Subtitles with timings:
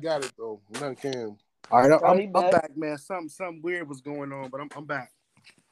[0.00, 0.60] Got it though.
[0.80, 1.36] None can.
[1.70, 2.52] All right, I'm, he I'm back.
[2.52, 2.98] back, man.
[2.98, 5.12] Something something weird was going on, but I'm I'm back.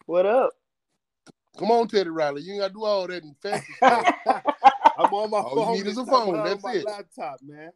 [0.06, 0.52] What up?
[1.58, 2.42] Come on, Teddy Riley.
[2.42, 5.98] You ain't gotta do all that in fancy I'm on my All you need is
[5.98, 6.84] a phone, not on that's my it.
[6.86, 7.70] Laptop, man.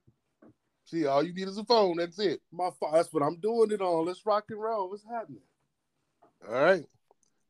[0.85, 1.97] See, all you need is a phone.
[1.97, 2.41] That's it.
[2.53, 2.93] My phone.
[2.93, 4.05] That's what I'm doing it on.
[4.05, 4.91] Let's rock and roll.
[4.91, 5.43] What's happening?
[6.49, 6.85] All right.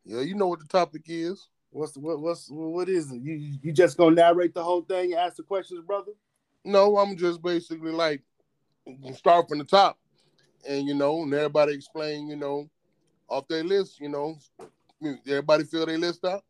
[0.04, 1.48] Yeah, you know what the topic is.
[1.70, 3.22] What's what what's what is it?
[3.22, 5.14] You you just gonna narrate the whole thing?
[5.14, 6.12] Ask the questions, brother.
[6.64, 8.22] No, I'm just basically like
[9.14, 9.98] start from the top,
[10.68, 12.68] and you know, and everybody explain, you know,
[13.28, 14.00] off their list.
[14.00, 14.36] You know,
[15.26, 16.44] everybody fill their list out.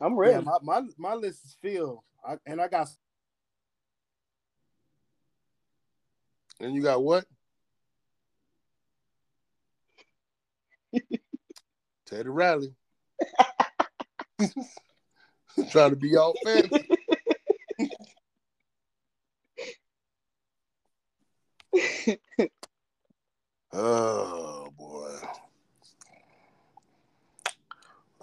[0.00, 0.34] I'm ready.
[0.34, 2.88] Yeah, my, my my list is filled, I, and I got
[6.60, 7.24] And you got what?
[12.06, 12.74] Teddy Riley.
[15.70, 16.88] Trying to be all fancy.
[23.76, 25.16] Oh boy.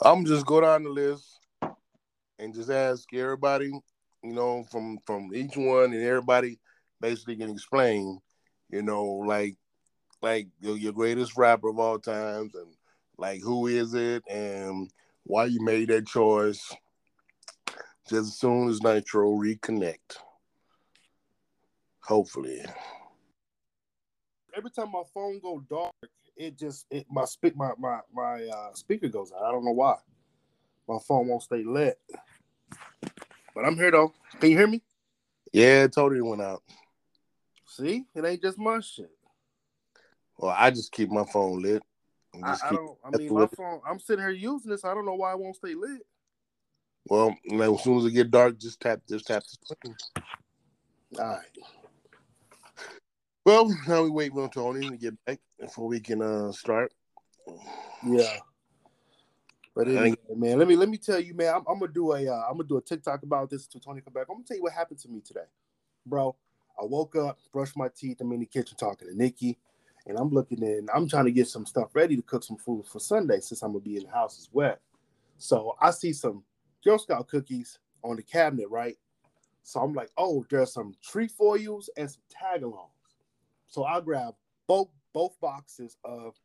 [0.02, 1.40] I'm just go down the list
[2.40, 3.72] and just ask everybody,
[4.24, 6.58] you know, from from each one and everybody
[7.02, 8.20] basically can explain,
[8.70, 9.58] you know, like
[10.22, 12.74] like your, your greatest rapper of all times and
[13.18, 14.90] like who is it and
[15.24, 16.74] why you made that choice.
[18.08, 20.18] Just as soon as Nitro reconnect.
[22.00, 22.64] Hopefully.
[24.56, 25.94] Every time my phone go dark,
[26.36, 29.44] it just it my speak my my my uh, speaker goes out.
[29.44, 29.96] I don't know why.
[30.88, 32.00] My phone won't stay lit.
[33.54, 34.14] But I'm here though.
[34.40, 34.82] Can you hear me?
[35.52, 36.64] Yeah, it totally went out.
[37.68, 39.12] See, it ain't just my shit.
[40.38, 41.84] Well, I just keep my phone lit.
[42.44, 42.98] I, I don't.
[43.04, 43.82] I mean, my phone.
[43.88, 44.86] I'm sitting here using this.
[44.86, 46.02] I don't know why it won't stay lit.
[47.08, 49.96] Well, like, as soon as it get dark, just tap, just tap the screen.
[51.20, 51.46] All right.
[53.44, 56.94] Well, now we wait on Tony to get back before we can uh start.
[58.06, 58.38] Yeah.
[59.74, 61.56] But anyway, man, let me let me tell you, man.
[61.56, 64.02] I'm, I'm gonna do a uh, I'm gonna do a TikTok about this until Tony
[64.02, 64.26] come back.
[64.30, 65.46] I'm gonna tell you what happened to me today,
[66.06, 66.36] bro.
[66.80, 68.22] I woke up, brushed my teeth.
[68.22, 69.58] I'm in the kitchen talking to Nikki,
[70.06, 70.88] and I'm looking in.
[70.94, 73.72] I'm trying to get some stuff ready to cook some food for Sunday since I'm
[73.72, 74.78] gonna be in the house as well.
[75.38, 76.44] So I see some
[76.84, 78.98] Girl Scout cookies on the cabinet, right?
[79.64, 82.91] So I'm like, oh, there's some trefoils and some tagalongs.
[83.72, 84.36] So I grab
[84.68, 86.36] both both boxes of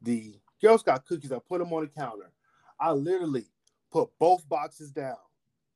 [0.00, 1.30] the Girl Scout cookies.
[1.30, 2.32] I put them on the counter.
[2.80, 3.44] I literally
[3.92, 5.16] put both boxes down,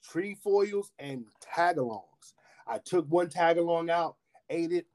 [0.03, 2.33] trefoils and tagalongs.
[2.67, 4.17] I took one tagalong out,
[4.51, 4.87] ate it.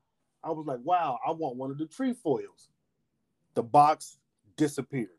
[0.44, 2.70] I was like, wow, I want one of the trefoils.
[3.54, 4.18] The box
[4.58, 5.10] disappeared.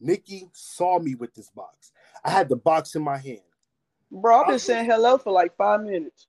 [0.00, 1.92] Nikki saw me with this box.
[2.22, 3.40] I had the box in my hand.
[4.12, 6.26] Bro, I've been saying hello for like five minutes.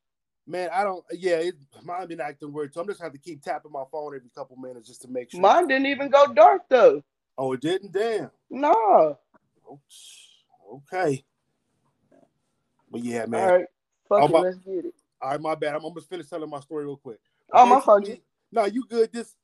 [0.49, 1.03] Man, I don't.
[1.11, 3.83] Yeah, it, mine been acting weird, so I'm just gonna have to keep tapping my
[3.91, 5.41] phone every couple minutes just to make sure.
[5.41, 7.03] Mine didn't even go dark though.
[7.37, 7.91] Oh, it didn't.
[7.91, 8.31] Damn.
[8.49, 9.19] No.
[10.73, 11.23] Okay.
[12.89, 13.43] But yeah, man.
[13.43, 13.65] All right.
[14.07, 14.93] Fuck Oh, it, my- let's get it.
[15.21, 15.75] All right, my bad.
[15.75, 17.19] I'm almost finished telling my story real quick.
[17.51, 18.07] Oh, my fault.
[18.51, 19.11] No, you good.
[19.11, 19.35] This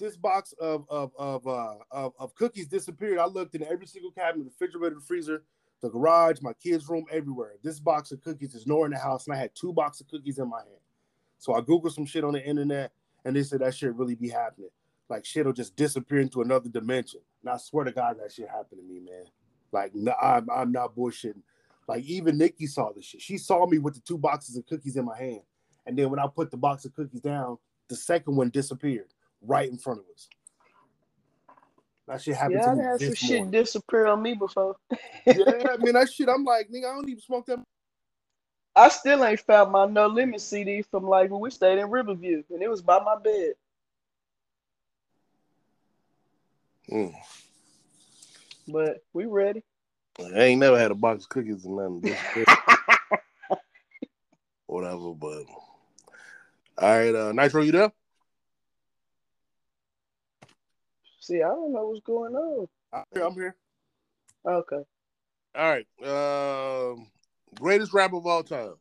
[0.00, 3.18] this box of of of uh of, of cookies disappeared.
[3.18, 5.44] I looked in every single cabinet, the refrigerator, the freezer,
[5.80, 7.54] the garage, my kids' room, everywhere.
[7.62, 10.08] This box of cookies is nowhere in the house, and I had two boxes of
[10.08, 10.80] cookies in my hand.
[11.38, 12.92] So I googled some shit on the internet,
[13.24, 14.70] and they said that shit really be happening.
[15.08, 17.20] Like shit will just disappear into another dimension.
[17.42, 19.24] And I swear to God, that shit happened to me, man.
[19.72, 21.42] Like no, I'm I'm not bullshitting.
[21.86, 23.22] Like even Nikki saw this shit.
[23.22, 25.42] She saw me with the two boxes of cookies in my hand,
[25.86, 27.58] and then when I put the box of cookies down,
[27.88, 30.28] the second one disappeared right in front of us.
[32.08, 33.50] That shit happened Yeah, I to me had some shit morning.
[33.50, 34.76] disappear on me before.
[35.26, 36.28] yeah, I mean that shit.
[36.28, 37.60] I'm like, nigga, I don't even smoke that.
[38.74, 42.42] I still ain't found my No Limit CD from like when we stayed in Riverview,
[42.50, 43.52] and it was by my bed.
[46.90, 47.14] Mm.
[48.68, 49.62] But we ready.
[50.18, 52.16] I ain't never had a box of cookies and nothing.
[54.66, 55.42] Whatever, but
[56.78, 57.92] all right, uh, Nitro, you there?
[61.28, 62.66] See, I don't know what's going on.
[63.14, 63.54] I'm here.
[64.46, 64.82] Okay.
[65.54, 67.06] All right, um,
[67.60, 68.76] greatest rapper of all time.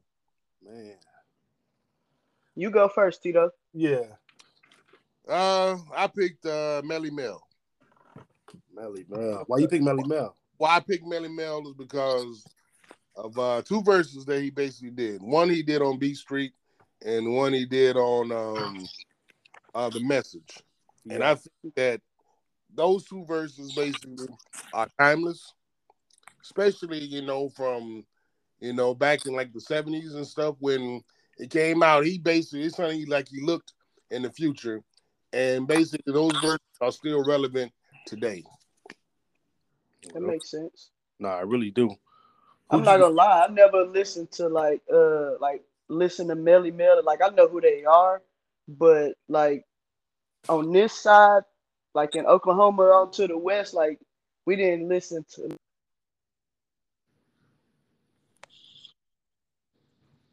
[0.66, 0.96] Man,
[2.56, 3.50] You go first, Tito.
[3.74, 4.04] yeah,
[5.28, 7.46] Uh, I picked uh Melle Mel.
[8.74, 9.44] Melle Mel.
[9.48, 10.34] Why you pick Melle Mel?
[10.56, 12.46] Why I picked Melle Mel is because
[13.18, 15.22] of uh two verses that he basically did.
[15.22, 16.54] One he did on Beat Street,
[17.06, 18.88] and one he did on um
[19.76, 20.64] uh the Message.
[21.10, 22.02] And I think that
[22.78, 24.28] those two verses basically
[24.72, 25.54] are timeless,
[26.44, 28.06] especially you know from
[28.62, 31.04] you know back in like the seventies and stuff when
[31.38, 32.06] it came out.
[32.06, 33.74] He basically it's something like he looked
[34.12, 34.82] in the future,
[35.34, 37.74] and basically those verses are still relevant
[38.06, 38.44] today.
[40.14, 40.92] That makes sense.
[41.20, 41.94] Nah, I really do.
[42.70, 47.02] I'm not gonna lie, I never listened to like uh like listen to Melle Mel.
[47.04, 48.22] Like I know who they are,
[48.68, 49.66] but like
[50.50, 51.44] on this side,
[51.98, 54.00] like in Oklahoma on to the west, like
[54.46, 55.58] we didn't listen to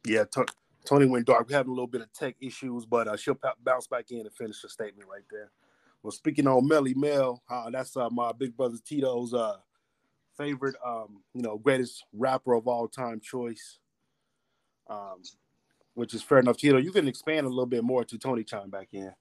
[0.05, 0.43] Yeah, T-
[0.85, 1.49] Tony went dark.
[1.49, 4.31] We're having a little bit of tech issues, but uh, she'll bounce back in and
[4.35, 5.49] finish the statement right there.
[6.03, 9.55] Well, speaking on Melle Mel, uh, that's uh, my big brother Tito's uh,
[10.37, 13.79] favorite, um, you know, greatest rapper of all time choice.
[14.87, 15.23] Um,
[15.95, 16.57] which is fair enough.
[16.57, 19.11] Tito, you can expand a little bit more to Tony chime back in.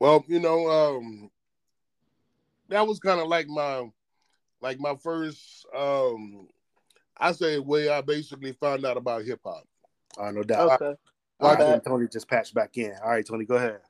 [0.00, 1.30] Well, you know, um,
[2.68, 3.88] that was kind of like my,
[4.60, 6.48] like my first, um,
[7.16, 9.64] I say way I basically found out about hip hop.
[10.18, 10.80] Uh, no doubt.
[10.80, 10.94] Okay.
[11.40, 12.94] All right, Tony just patched back in.
[13.02, 13.80] All right, Tony, go ahead.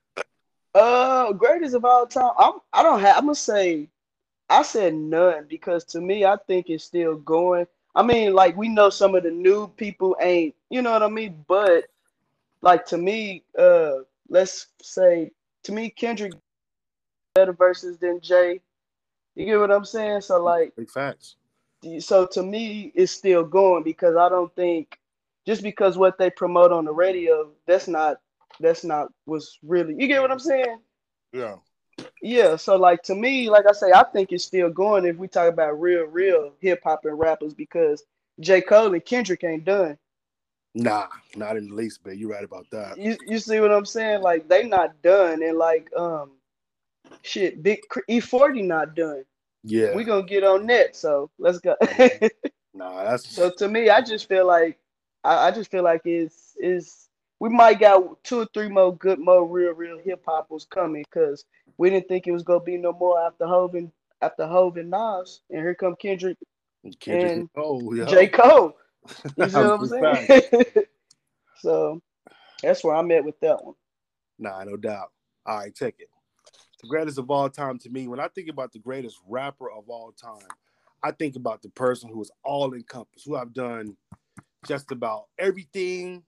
[0.75, 2.32] Uh, greatest of all time.
[2.38, 2.55] I'm.
[2.73, 3.17] I don't have.
[3.17, 3.88] I'm gonna say.
[4.49, 7.67] I said none because to me, I think it's still going.
[7.94, 10.55] I mean, like we know some of the new people ain't.
[10.70, 11.44] You know what I mean?
[11.49, 11.85] But
[12.62, 13.93] like to me, uh,
[14.29, 15.31] let's say
[15.66, 16.32] to me, Kendrick
[17.34, 18.60] better verses than Jay.
[19.34, 20.22] You get what I'm saying?
[20.22, 21.36] So like, big facts.
[21.98, 24.98] So to me, it's still going because I don't think
[25.46, 28.20] just because what they promote on the radio, that's not
[28.58, 30.78] that's not what's really you get what I'm saying?
[31.32, 31.56] Yeah.
[32.22, 32.56] Yeah.
[32.56, 35.52] So like to me, like I say, I think it's still going if we talk
[35.52, 38.02] about real, real hip hop and rappers because
[38.40, 38.60] J.
[38.60, 39.98] Cole and Kendrick ain't done.
[40.76, 41.06] Nah,
[41.37, 42.19] not in the least bit.
[42.19, 42.99] You're right about that.
[42.99, 44.20] You you see what I'm saying?
[44.20, 46.32] Like they not done and like um
[47.23, 47.81] shit, big
[48.11, 49.25] E40 not done.
[49.64, 49.94] Yeah.
[49.94, 51.76] We gonna get on net, so let's go.
[52.75, 54.78] nah, that's so to me, I just feel like
[55.25, 57.08] I, I just feel like it's is
[57.40, 61.46] we might got two or three more good, more real, real hip hoppers coming because
[61.78, 63.90] we didn't think it was gonna be no more after Hovind,
[64.20, 66.37] after Hov and Nas, and here come Kendrick,
[67.00, 68.05] Kendrick and Cole, yeah.
[68.05, 68.76] J Cole.
[69.37, 70.64] You see what I'm saying?
[71.61, 72.03] so
[72.62, 73.75] that's where I'm at with that one.
[74.38, 75.12] Nah, no doubt.
[75.44, 76.08] All right, take it.
[76.82, 79.88] The greatest of all time to me, when I think about the greatest rapper of
[79.88, 80.47] all time,
[81.03, 83.97] I think about the person who is all encompassed, who I've done
[84.67, 86.25] just about everything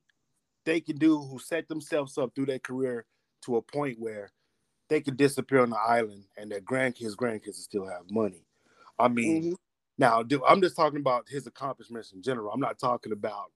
[0.64, 3.04] they can do, who set themselves up through their career
[3.44, 4.30] to a point where
[4.88, 8.44] they could disappear on the island and their grandkids, grandkids still have money.
[8.98, 9.52] I mean, mm-hmm.
[9.98, 12.52] Now I'm just talking about his accomplishments in general.
[12.52, 13.50] I'm not talking about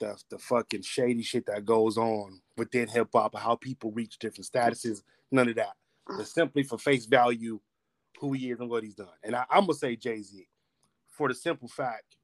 [0.00, 4.18] the the fucking shady shit that goes on within hip hop, or how people reach
[4.18, 5.02] different statuses.
[5.30, 5.74] None of that.
[6.18, 7.60] It's simply for face value,
[8.20, 9.08] who he is and what he's done.
[9.22, 10.46] And I, am gonna say Jay Z,
[11.08, 12.16] for the simple fact,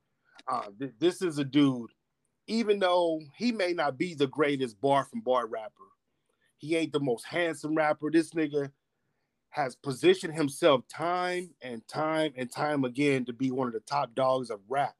[0.49, 1.91] uh, th- this is a dude.
[2.49, 5.85] Even though he may not be the greatest bar from bar rapper,
[6.59, 8.11] he ain't the most handsome rapper.
[8.11, 8.71] This nigga
[9.53, 14.15] has positioned himself time and time and time again to be one of the top
[14.15, 14.95] dogs of rap.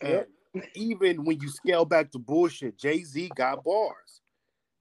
[0.00, 0.64] And yep.
[0.74, 4.22] even when you scale back to bullshit, Jay Z got bars.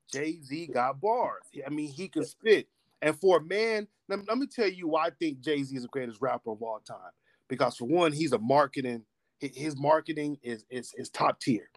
[0.10, 1.44] Jay Z got bars.
[1.68, 2.70] I mean, he can spit.
[3.02, 5.82] And for a man, let, let me tell you why I think Jay Z is
[5.82, 7.12] the greatest rapper of all time.
[7.50, 9.04] Because for one, he's a marketing,
[9.40, 11.70] his marketing is is, is top tier.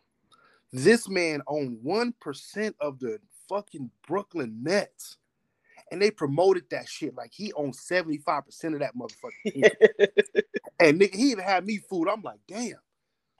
[0.72, 3.18] This man owned one percent of the
[3.48, 5.16] fucking Brooklyn Nets.
[5.90, 9.70] And they promoted that shit like he owned 75% of that motherfucker.
[10.80, 12.08] and nigga, he even had me food.
[12.08, 12.74] I'm like, damn.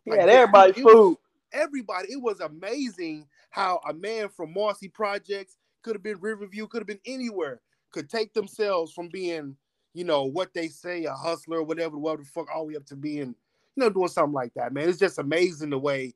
[0.06, 0.84] Like, yeah, everybody food.
[0.84, 1.16] Was,
[1.52, 2.12] everybody.
[2.12, 6.86] It was amazing how a man from Marcy Projects could have been Riverview, could have
[6.86, 7.60] been anywhere,
[7.92, 9.56] could take themselves from being,
[9.94, 12.86] you know, what they say, a hustler, whatever, whatever the fuck, all the way up
[12.86, 13.34] to being,
[13.74, 14.88] you know, doing something like that, man.
[14.88, 16.14] It's just amazing the way,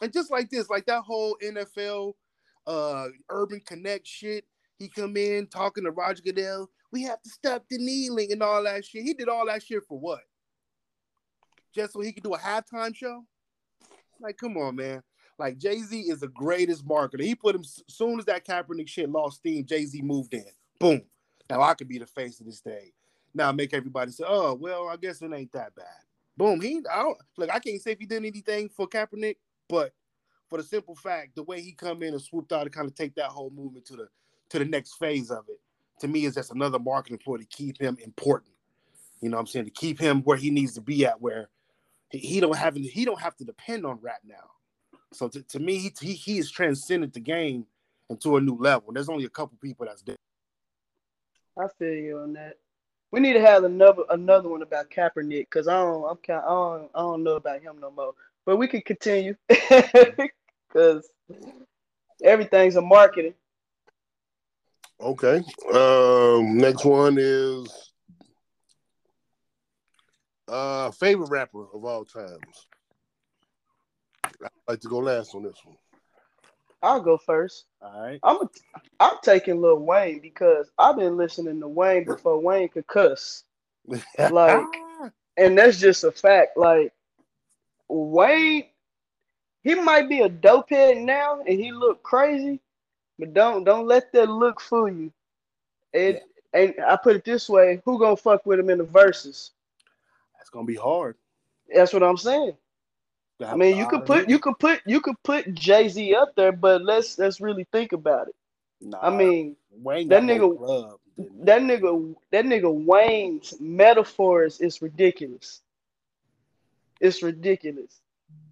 [0.00, 2.14] and just like this, like that whole NFL
[2.66, 4.44] uh Urban Connect shit.
[4.78, 6.70] He come in talking to Roger Goodell.
[6.92, 9.02] We have to stop the kneeling and all that shit.
[9.02, 10.20] He did all that shit for what?
[11.74, 13.24] Just so he could do a halftime show?
[14.20, 15.02] Like, come on, man.
[15.38, 17.22] Like Jay Z is the greatest marketer.
[17.22, 19.64] He put him as soon as that Kaepernick shit lost steam.
[19.66, 20.46] Jay Z moved in.
[20.78, 21.02] Boom.
[21.50, 22.92] Now I could be the face of this thing.
[23.34, 25.84] Now make everybody say, "Oh, well, I guess it ain't that bad."
[26.36, 26.60] Boom.
[26.60, 27.50] He, I don't look.
[27.50, 29.36] I can't say if he did anything for Kaepernick,
[29.68, 29.92] but
[30.48, 32.94] for the simple fact, the way he come in and swooped out to kind of
[32.94, 34.08] take that whole movement to the
[34.50, 35.60] to the next phase of it,
[36.00, 38.52] to me is just another marketing ploy to keep him important.
[39.20, 39.64] You know what I'm saying?
[39.66, 41.48] To keep him where he needs to be at, where
[42.10, 44.50] he, don't have he don't have to depend on rap now.
[45.12, 47.66] So to, to me, he, he he has transcended the game
[48.10, 48.92] into a new level.
[48.92, 50.16] There's only a couple people that's there.
[51.58, 52.58] I feel you on that.
[53.10, 56.50] We need to have another another one about Kaepernick because I don't I'm kind I
[56.50, 58.12] don't I don't know about him no more.
[58.44, 61.08] But we can continue because
[62.22, 63.34] everything's a marketing.
[65.00, 65.42] Okay.
[65.72, 67.92] Um, next one is
[70.48, 72.66] uh favorite rapper of all times.
[74.24, 75.76] I'd like to go last on this one.
[76.82, 77.64] I'll go first.
[77.82, 78.20] All right.
[78.22, 78.48] I'm a,
[79.00, 83.44] I'm taking Lil Wayne because I've been listening to Wayne before Wayne could cuss.
[84.30, 84.64] Like,
[85.36, 86.56] and that's just a fact.
[86.56, 86.92] Like
[87.88, 88.64] Wayne,
[89.62, 92.60] he might be a dope head now and he look crazy,
[93.18, 95.12] but don't don't let that look fool you.
[95.94, 96.20] And
[96.52, 99.50] and I put it this way, who gonna fuck with him in the verses?
[100.38, 101.16] That's gonna be hard.
[101.74, 102.56] That's what I'm saying.
[103.44, 106.52] I mean, you could put you could put you could put Jay Z up there,
[106.52, 108.34] but let's let's really think about it.
[108.80, 110.98] Nah, I mean, Wayne that nigga- club.
[111.16, 115.60] that nigga that nigga Wayne's metaphors is ridiculous.
[117.00, 118.00] It's ridiculous.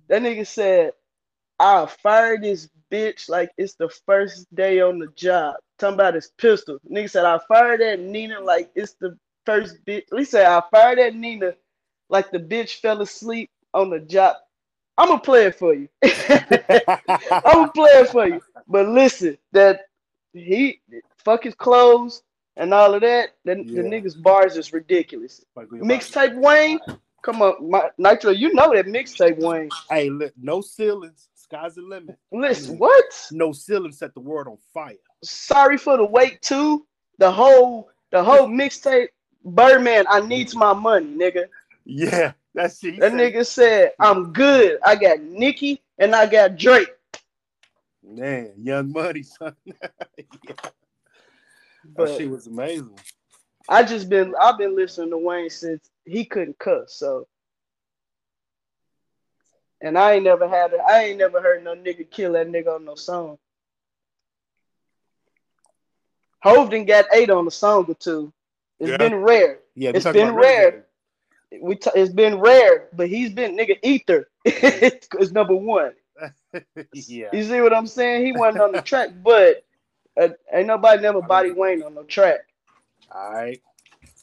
[0.08, 0.92] That nigga said,
[1.58, 5.56] I'll fire this bitch like it's the first day on the job.
[5.78, 6.78] Talking about his pistol.
[6.90, 10.04] Nigga said, I fired fire that Nina like it's the first bitch.
[10.16, 11.54] He said, I fired fire that Nina
[12.08, 14.36] like the bitch fell asleep on the job.
[14.96, 15.88] I'm gonna play it for you.
[16.04, 18.40] I'm gonna play it for you.
[18.68, 19.82] But listen, that
[20.32, 20.80] he
[21.24, 22.22] fuck his clothes
[22.56, 23.30] and all of that.
[23.44, 23.82] Then Yeah.
[23.82, 25.44] the niggas bars is ridiculous.
[25.56, 26.78] Like we about- Mixtape Wayne,
[27.22, 28.30] come on, my, Nitro.
[28.30, 29.70] You know that mixtape Wayne.
[29.90, 31.28] Hey, look, no ceilings.
[31.44, 32.16] Sky's the limit.
[32.32, 33.04] Listen, what?
[33.30, 34.96] No ceilings set the world on fire.
[35.22, 36.86] Sorry for the wait too.
[37.18, 39.08] The whole the whole mixtape.
[39.44, 41.44] Birdman, I needs my money, nigga.
[41.84, 42.98] Yeah, that's it.
[42.98, 44.78] That said- nigga said, I'm good.
[44.82, 46.88] I got Nicki and I got Drake.
[48.02, 49.54] Man, Young Money, son.
[49.66, 49.74] yeah.
[50.52, 50.72] That
[51.94, 52.98] But shit was amazing.
[53.68, 57.26] I just been I've been listening to Wayne since he couldn't cuss, so
[59.84, 62.74] and I ain't never had it, I ain't never heard no nigga kill that nigga
[62.74, 63.38] on no song.
[66.42, 68.32] Hove done got eight on a song or two.
[68.80, 68.96] It's Yeah.
[68.96, 69.60] been rare.
[69.74, 70.86] Yeah, it's been rare.
[71.60, 74.28] We t- it's been rare, but he's been nigga ether.
[74.44, 75.92] it's number one.
[76.92, 77.30] Yeah.
[77.32, 78.24] You see what I'm saying?
[78.24, 79.64] He wasn't on the track, but
[80.20, 82.40] uh, ain't nobody never body Wayne on no track.
[83.10, 83.60] All right.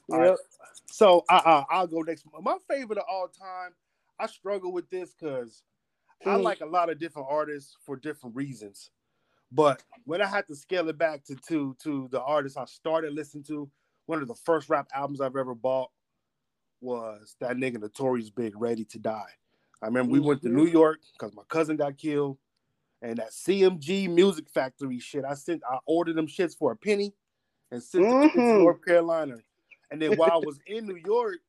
[0.08, 0.30] You All know?
[0.32, 0.40] right.
[0.90, 2.26] So uh, uh, I'll go next.
[2.42, 3.74] My favorite of all time.
[4.22, 5.64] I struggle with this because
[6.24, 6.44] I Mm.
[6.44, 8.92] like a lot of different artists for different reasons.
[9.52, 13.14] But when I had to scale it back to to to the artists I started
[13.14, 13.70] listening to,
[14.06, 15.90] one of the first rap albums I've ever bought
[16.82, 19.32] was that nigga Notorious Big, Ready to Die.
[19.82, 20.50] I remember we went to.
[20.50, 22.38] New York because my cousin got killed,
[23.02, 25.26] and that CMG Music Factory shit.
[25.26, 27.16] I sent, I ordered them shits for a penny,
[27.72, 28.60] and sent them shits to.
[28.60, 29.38] North Carolina.
[29.90, 31.40] And then while I was in New York,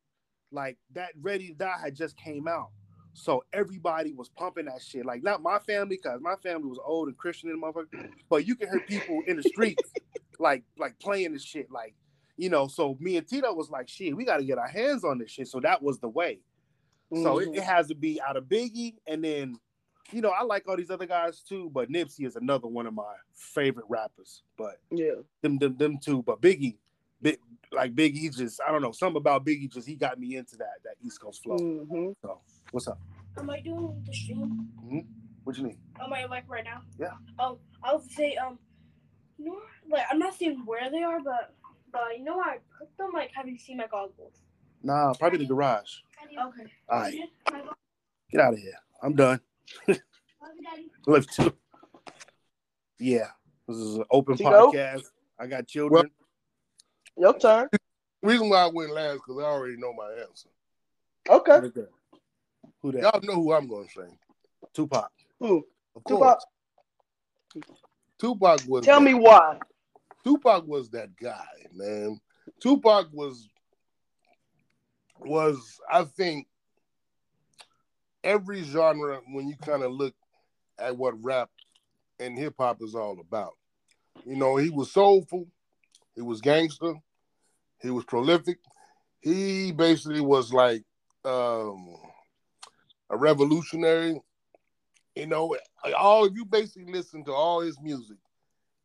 [0.53, 2.69] like that Ready to Die had just came out.
[3.15, 5.05] So everybody was pumping that shit.
[5.05, 8.09] Like not my family, cause my family was old and Christian and motherfucker.
[8.29, 9.91] But you can hear people in the streets
[10.39, 11.69] like like playing this shit.
[11.71, 11.93] Like,
[12.37, 15.19] you know, so me and Tito was like, shit, we gotta get our hands on
[15.19, 15.47] this shit.
[15.47, 16.39] So that was the way.
[17.13, 17.57] So it, Mhm.
[17.57, 19.59] it has to be out of Biggie, and then,
[20.11, 22.95] you know, I like all these other guys too, but Nipsey is another one of
[22.95, 24.41] my favorite rappers.
[24.57, 25.11] But yeah.
[25.41, 26.23] them, them, them two.
[26.23, 26.77] But Biggie, big,
[27.73, 29.71] like Biggie, he's just I don't know something about Biggie.
[29.71, 31.57] Just he got me into that that East Coast flow.
[31.57, 32.39] hmm So
[32.71, 32.99] what's up?
[33.37, 34.67] Am I doing the stream?
[35.43, 35.77] What you need?
[36.01, 36.81] Am I like right now?
[36.99, 37.13] Yeah.
[37.39, 38.59] Um, I would say um,
[39.37, 39.57] no,
[39.89, 41.53] like I'm not saying where they are, but
[41.91, 43.11] but you know where I put them.
[43.13, 44.33] Like, have you seen my goggles?
[44.81, 45.99] Nah, probably the garage.
[46.23, 46.71] Okay.
[46.89, 47.13] All right,
[48.31, 48.73] get out of here.
[49.01, 49.39] I'm done.
[49.87, 49.99] Daddy.
[51.07, 51.53] Left two.
[52.99, 53.27] Yeah,
[53.67, 54.71] this is an open Tito?
[54.71, 55.03] podcast.
[55.39, 56.09] I got children.
[57.17, 57.67] Your turn.
[58.21, 60.49] Reason why I went last because I already know my answer.
[61.29, 61.67] Okay.
[62.81, 63.01] Who that?
[63.01, 64.07] Y'all know who I'm gonna say.
[64.73, 65.09] Tupac.
[65.39, 65.65] Who?
[65.95, 66.39] Of Tupac.
[67.53, 67.65] course.
[68.19, 69.59] Tupac was Tell that- me why.
[70.23, 72.19] Tupac was that guy, man.
[72.61, 73.47] Tupac was
[75.19, 76.47] was I think
[78.23, 80.13] every genre when you kind of look
[80.79, 81.49] at what rap
[82.19, 83.53] and hip hop is all about.
[84.25, 85.47] You know, he was soulful,
[86.15, 86.93] he was gangster,
[87.81, 88.57] he was prolific.
[89.19, 90.83] He basically was like
[91.25, 91.95] um
[93.09, 94.21] a revolutionary.
[95.15, 95.55] You know,
[95.97, 98.17] all if you basically listen to all his music,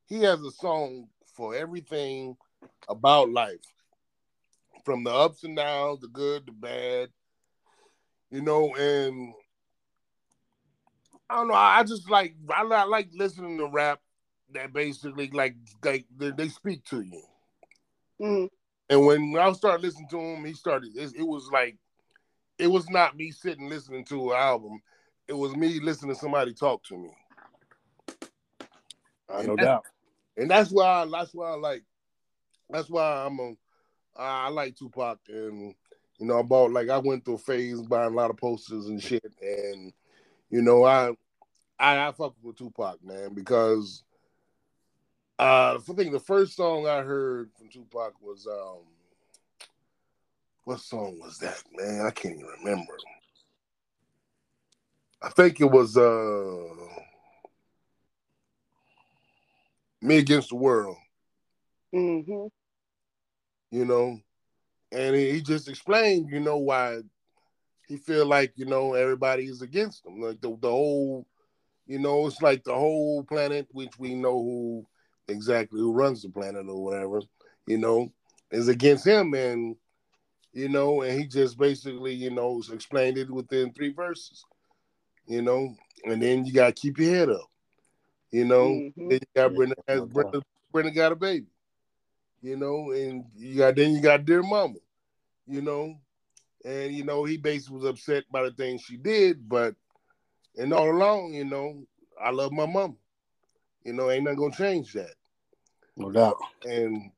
[0.06, 2.36] he has a song for everything
[2.88, 3.60] about life.
[4.84, 7.08] From the ups and downs the good the bad.
[8.30, 9.32] You know and
[11.30, 14.00] i don't know i just like i, like listening to rap
[14.52, 17.22] that basically like they they, they speak to you
[18.20, 18.48] Mm.
[18.90, 21.76] and when i started listening to him he started it, it was like
[22.58, 24.80] it was not me sitting listening to an album
[25.28, 27.10] it was me listening to somebody talk to me
[29.28, 29.84] Uh, no doubt.
[30.36, 31.84] and that's why that's why I like
[32.70, 33.54] that's why I'm a
[34.16, 35.74] I like Tupac and
[36.18, 38.86] you know I bought like I went through a phase buying a lot of posters
[38.88, 39.92] and shit and
[40.50, 41.10] you know I
[41.78, 44.02] I, I fuck with Tupac man because
[45.38, 48.84] uh I think the first song I heard from Tupac was um
[50.64, 52.04] what song was that man?
[52.06, 52.94] I can't even remember.
[55.22, 56.74] I think it was uh
[60.02, 60.96] Me Against the World.
[61.94, 62.48] Mm-hmm.
[63.70, 64.20] you know,
[64.92, 66.98] and he, he just explained, you know, why
[67.86, 71.26] he feel like you know everybody is against him, like the the whole,
[71.86, 74.86] you know, it's like the whole planet, which we know who
[75.28, 77.20] exactly who runs the planet or whatever,
[77.66, 78.10] you know,
[78.50, 79.76] is against him, and
[80.52, 84.44] you know, and he just basically, you know, explained it within three verses,
[85.26, 87.46] you know, and then you gotta keep your head up,
[88.30, 88.80] you know.
[88.96, 89.08] Mhm.
[89.08, 90.00] Then you got Yeah, Brenda, has.
[90.02, 90.42] Brenda,
[90.72, 91.46] Brenda got a baby,
[92.42, 94.78] you know, and you got then you got dear mama,
[95.46, 95.94] you know,
[96.64, 99.74] and you know he basically was upset by the things she did, but
[100.56, 101.86] and all along, you know,
[102.20, 102.94] I love my mama,
[103.84, 105.14] you know, ain't nothing gonna change that,
[105.98, 106.36] No doubt.
[106.64, 107.10] and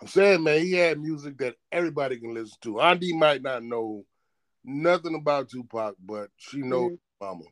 [0.00, 2.80] I'm saying, man, he had music that everybody can listen to.
[2.80, 4.04] Andy might not know
[4.64, 7.44] nothing about Tupac, but she knows mama,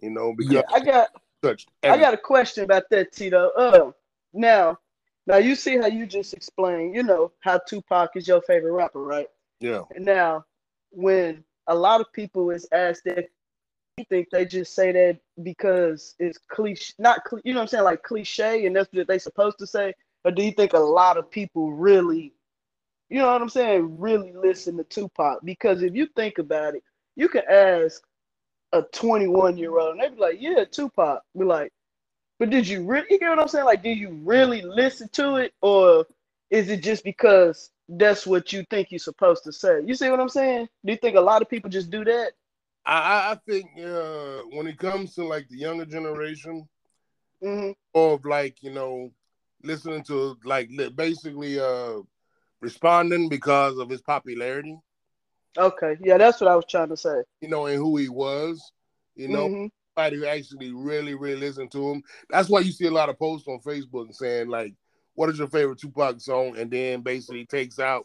[0.00, 0.62] you know, because Yeah.
[0.72, 1.68] I got he touched.
[1.82, 3.50] I got a question about that, Tito.
[3.56, 3.92] Uh,
[4.32, 4.78] now,
[5.26, 9.02] now you see how you just explained, you know, how Tupac is your favorite rapper,
[9.02, 9.28] right?
[9.60, 9.82] yeah.
[9.94, 10.44] And now,
[10.90, 13.26] when a lot of people is asked if
[13.98, 17.84] you think they just say that because it's cliche, not you know what I'm saying,
[17.84, 21.16] like cliche, and that's what they supposed to say, or do you think a lot
[21.16, 22.32] of people really,
[23.08, 25.40] you know what I'm saying, really listen to Tupac?
[25.44, 26.82] Because if you think about it,
[27.16, 28.02] you can ask
[28.72, 31.72] a 21 year old, and they'd be like, "Yeah, Tupac." Be like,
[32.40, 33.66] "But did you really?" You get what I'm saying?
[33.66, 36.06] Like, do you really listen to it, or
[36.50, 39.82] is it just because that's what you think you're supposed to say?
[39.84, 40.68] You see what I'm saying?
[40.84, 42.32] Do you think a lot of people just do that?
[42.86, 46.68] I, I- think uh, when it comes to like the younger generation,
[47.42, 49.10] hmm of like you know
[49.62, 51.98] listening to like li- basically uh
[52.60, 54.76] responding because of his popularity.
[55.56, 57.22] Okay, yeah, that's what I was trying to say.
[57.40, 58.72] you know and who he was
[59.16, 59.48] you know?
[59.48, 59.70] Mhm.
[59.96, 62.02] somebody who actually really really listened to him.
[62.30, 64.74] That's why you see a lot of posts on facebook saying like
[65.14, 66.56] what is your favorite tupac song?
[66.58, 68.04] And then basically takes out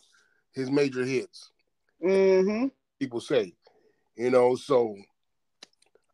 [0.53, 1.51] his major hits.
[2.03, 2.71] Mhm.
[2.99, 3.53] people say
[4.19, 4.95] you know so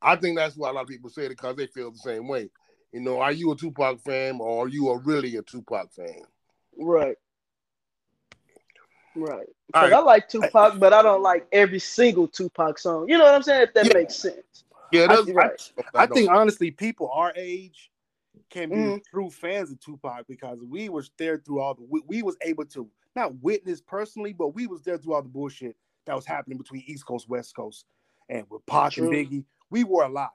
[0.01, 2.27] i think that's why a lot of people say it because they feel the same
[2.27, 2.49] way
[2.93, 6.21] you know are you a tupac fan or are you a really a tupac fan
[6.77, 7.17] Right.
[9.15, 9.47] Right.
[9.73, 9.93] All 'Cause right.
[9.93, 13.07] I like Tupac, but I don't like every single Tupac song.
[13.07, 13.61] You know what I'm saying?
[13.63, 13.93] If that Yeah.
[13.93, 14.65] makes sense.
[14.91, 15.71] yeah I, that's right.
[15.93, 17.91] I think honestly, people our age
[18.49, 19.05] can be Mhm.
[19.05, 22.65] true fans of Tupac because we was there through all the we, we was able
[22.65, 26.57] to not witness personally, but we was there through all the bullshit that was happening
[26.57, 27.85] between East Coast, West Coast,
[28.29, 29.05] and with Pac True.
[29.05, 29.45] and Biggie.
[29.69, 30.29] We were alive.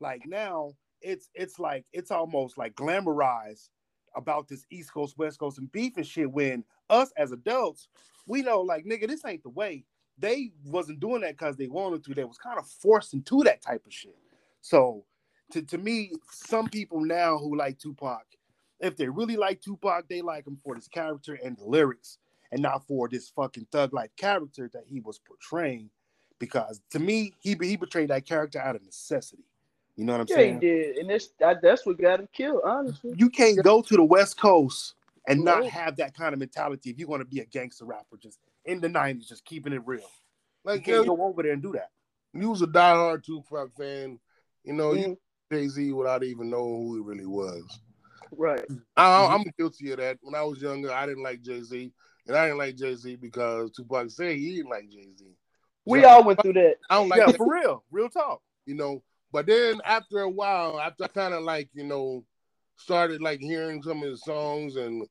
[0.00, 3.68] Like now, it's it's like it's almost like glamorized
[4.14, 6.30] about this East Coast, West Coast, and beef and shit.
[6.30, 7.88] When us as adults,
[8.26, 9.84] we know like nigga, this ain't the way.
[10.18, 12.14] They wasn't doing that because they wanted to.
[12.14, 14.16] They was kind of forced into that type of shit.
[14.60, 15.04] So
[15.52, 18.24] to, to me, some people now who like Tupac,
[18.80, 22.18] if they really like Tupac, they like him for his character and the lyrics,
[22.50, 25.90] and not for this fucking thug like character that he was portraying.
[26.38, 29.44] Because to me, he he portrayed that character out of necessity.
[29.96, 30.54] You know what I'm saying?
[30.54, 31.28] Yeah, he did, and that's
[31.62, 32.60] that's what got him killed.
[32.64, 33.14] Honestly.
[33.16, 34.94] You can't go to the West Coast
[35.26, 35.70] and not No.
[35.70, 38.80] have that kind of mentality if you're going to be a gangster rapper, just in
[38.80, 40.00] the '90s, just keeping it real.
[40.00, 41.90] You like can't go over there and do that.
[42.34, 44.18] you was a diehard Tupac fan,
[44.62, 45.16] you know, you Mhm.
[45.50, 47.80] Jay Z without even knowing who he really was.
[48.32, 48.66] Right.
[48.96, 50.18] I, I'm guilty of that.
[50.20, 51.92] When I was younger, I didn't like Jay Z,
[52.26, 55.35] and I didn't like Jay Z because Tupac said he didn't like Jay Z.
[55.86, 56.76] We all went through that.
[56.90, 58.42] I don't like yeah, that, for real, real talk.
[58.66, 59.02] you know.
[59.32, 62.24] But then after a while, after I kind of like you know
[62.76, 65.06] started like hearing some of his songs and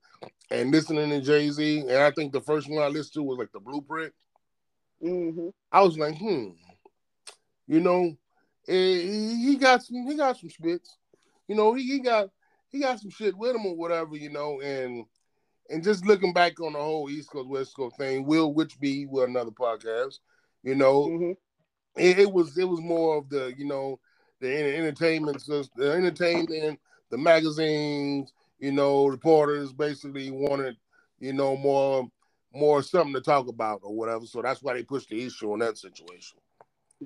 [0.52, 3.40] and listening to Jay Z, and I think the first one I listened to was
[3.40, 4.14] like the Blueprint.
[5.02, 6.50] hmm I was like, hmm,
[7.68, 8.16] you know,
[8.68, 10.98] eh, he he got some, he got some spits,
[11.48, 12.30] you know, he, he got
[12.70, 15.06] he got some shit with him or whatever, you know, and
[15.70, 19.06] and just looking back on the whole East Coast West Coast thing, will which be
[19.06, 20.20] with another podcast,
[20.66, 21.32] you know, hmm
[21.96, 24.00] it, it was it was more of the you know
[24.42, 30.76] the entertainment, the entertainment, the magazines, you know, reporters basically wanted
[31.20, 32.10] you know more
[32.54, 35.60] more something to talk about or whatever, so that's why they pushed the issue on
[35.60, 36.38] that situation.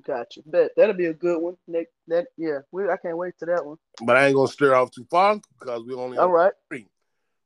[0.06, 0.42] Gotcha.
[0.46, 1.58] Bet that'll be a good one.
[1.68, 3.78] That, that yeah, we I can't wait to that one.
[4.02, 6.54] But I ain't gonna stir off too far because we only all right.
[6.70, 6.88] three.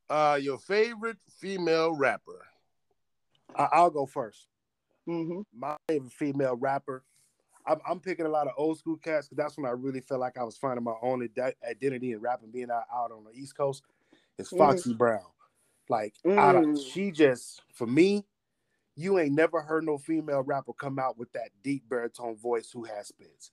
[0.09, 2.45] Uh, your favorite female rapper?
[3.55, 4.47] I, I'll go first.
[5.07, 5.41] Mm-hmm.
[5.53, 7.03] My favorite female rapper.
[7.65, 10.19] I'm, I'm picking a lot of old school cats because that's when I really felt
[10.19, 13.31] like I was finding my own ide- identity in rapping, being out, out on the
[13.31, 13.83] East Coast.
[14.37, 14.57] It's Mhm.
[14.57, 15.25] Foxy Brown.
[15.89, 16.77] Like, Mm.
[16.91, 18.25] she just, for me,
[18.95, 22.83] you ain't never heard no female rapper come out with that deep baritone voice who
[22.83, 23.51] has spits.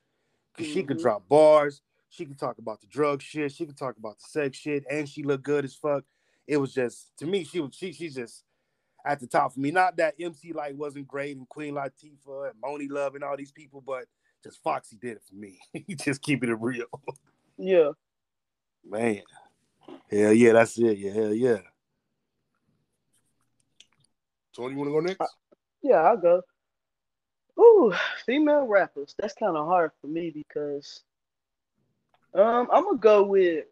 [0.52, 1.02] Because she could Mhm.
[1.02, 4.58] drop bars, she could talk about the drug shit, she could talk about the sex
[4.58, 6.04] shit, and she looked good as fuck.
[6.46, 8.44] It was just, to me, she was, she, she's just
[9.04, 9.70] at the top for me.
[9.70, 13.52] Not that MC Lyte wasn't great and Queen Latifah and Monie Love and all these
[13.52, 14.04] people, but
[14.42, 15.58] just Foxy did it for me.
[16.04, 16.86] just keeping it real.
[17.58, 17.90] Yeah.
[18.88, 19.22] Man.
[20.10, 20.98] Hell yeah, that's it.
[20.98, 21.58] Yeah, hell yeah.
[24.54, 25.34] Tony, you want to go next?
[25.82, 26.42] Yeah, I'll go.
[27.58, 27.92] Ooh,
[28.24, 29.14] female rappers.
[29.18, 31.02] That's kind of hard for me because
[32.34, 33.66] um I'm gonna go with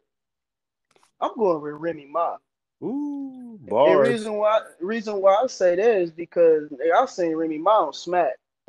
[1.20, 2.36] I'm going with Remy Ma.
[2.82, 7.86] Ooh, The reason why reason why I say that is because I've seen Remy Ma
[7.86, 8.34] on Smack.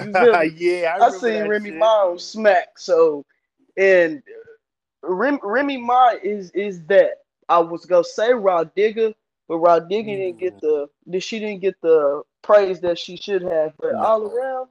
[0.00, 0.52] You feel me?
[0.56, 1.72] yeah, I, I seen Remy shit.
[1.72, 2.78] Ma on Smack.
[2.78, 3.24] So,
[3.76, 4.22] and
[4.88, 9.14] uh, Rem, Remy Ma is is that I was gonna say Rah Digga,
[9.48, 10.88] but Rah Digga didn't get the, mm.
[11.06, 13.74] the she didn't get the praise that she should have.
[13.80, 14.02] But No.
[14.02, 14.68] all around,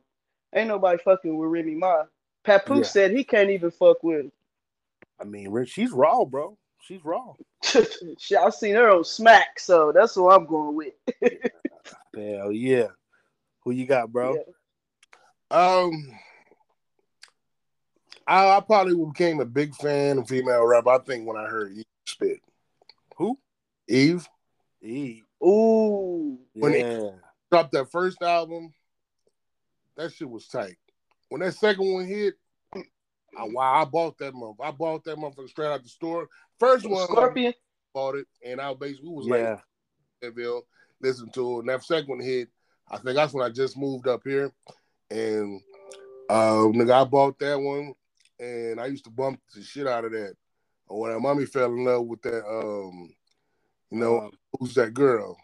[0.56, 2.04] ain't nobody fucking with Remy Ma.
[2.46, 2.92] Papoose Yeah.
[2.92, 4.28] said he can't even fuck with
[5.20, 6.58] I mean, she's raw, bro.
[6.82, 7.34] She's raw.
[7.74, 7.86] her.
[8.20, 10.94] Shit, I seen her on Smack, so that's what I'm going with.
[12.16, 12.88] Hell yeah.
[13.64, 14.36] Who you got, bro?
[14.36, 14.42] Yeah.
[15.58, 16.12] Um,
[18.28, 20.88] I, I probably became a big fan of female rap.
[20.88, 22.40] I think when I heard Eve spit.
[23.18, 23.38] Who?
[23.88, 24.28] Eve
[24.82, 25.24] Eve.
[25.44, 27.10] Ooh, When it- Yeah.
[27.52, 28.74] dropped that first album.
[29.98, 30.78] That shit was tight.
[31.30, 32.36] When that second one hit,
[32.76, 34.58] I, wow, I bought that month.
[34.62, 36.28] I bought that motherfucker straight out the store.
[36.62, 37.56] First one, Scorpion.
[37.92, 39.50] bought it, and I basically was yeah.
[39.50, 39.60] like,
[40.22, 40.62] Fayetteville,
[41.02, 41.60] listen to it.
[41.62, 42.50] And that second one hit,
[42.92, 44.54] I think that's when I just moved up here.
[45.10, 45.60] And
[46.30, 47.96] uh nigga, I bought that one
[48.40, 50.36] and I used to bump the shit out of that.
[50.88, 53.12] And when my mommy fell in love with that um,
[53.90, 55.36] you know, Um, who's that girl?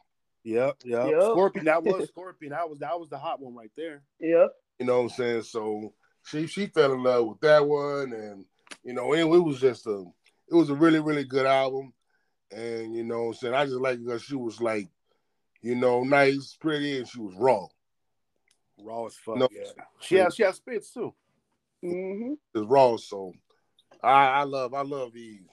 [0.43, 1.07] Yep, yep.
[1.09, 1.21] Yep.
[1.21, 1.65] Scorpion.
[1.65, 2.51] That was Scorpion.
[2.51, 4.03] That was that was the hot one right there.
[4.19, 4.51] Yep.
[4.79, 5.41] You know what I'm saying?
[5.41, 5.95] So
[6.27, 8.45] she she fell in love with that one and
[8.83, 10.05] you know, it, it was just a
[10.49, 11.93] it was a really, really good album.
[12.51, 13.53] And you know what I'm saying?
[13.53, 14.89] I just like because she was like,
[15.61, 17.65] you know, nice, pretty, and she was raw.
[18.79, 19.37] Raw as fuck.
[19.37, 19.47] No.
[19.51, 19.71] Yeah.
[19.99, 21.13] She has she has spits too.
[21.83, 22.95] Mm hmm is raw.
[22.97, 23.33] So
[24.01, 25.47] I, I love I love Eve.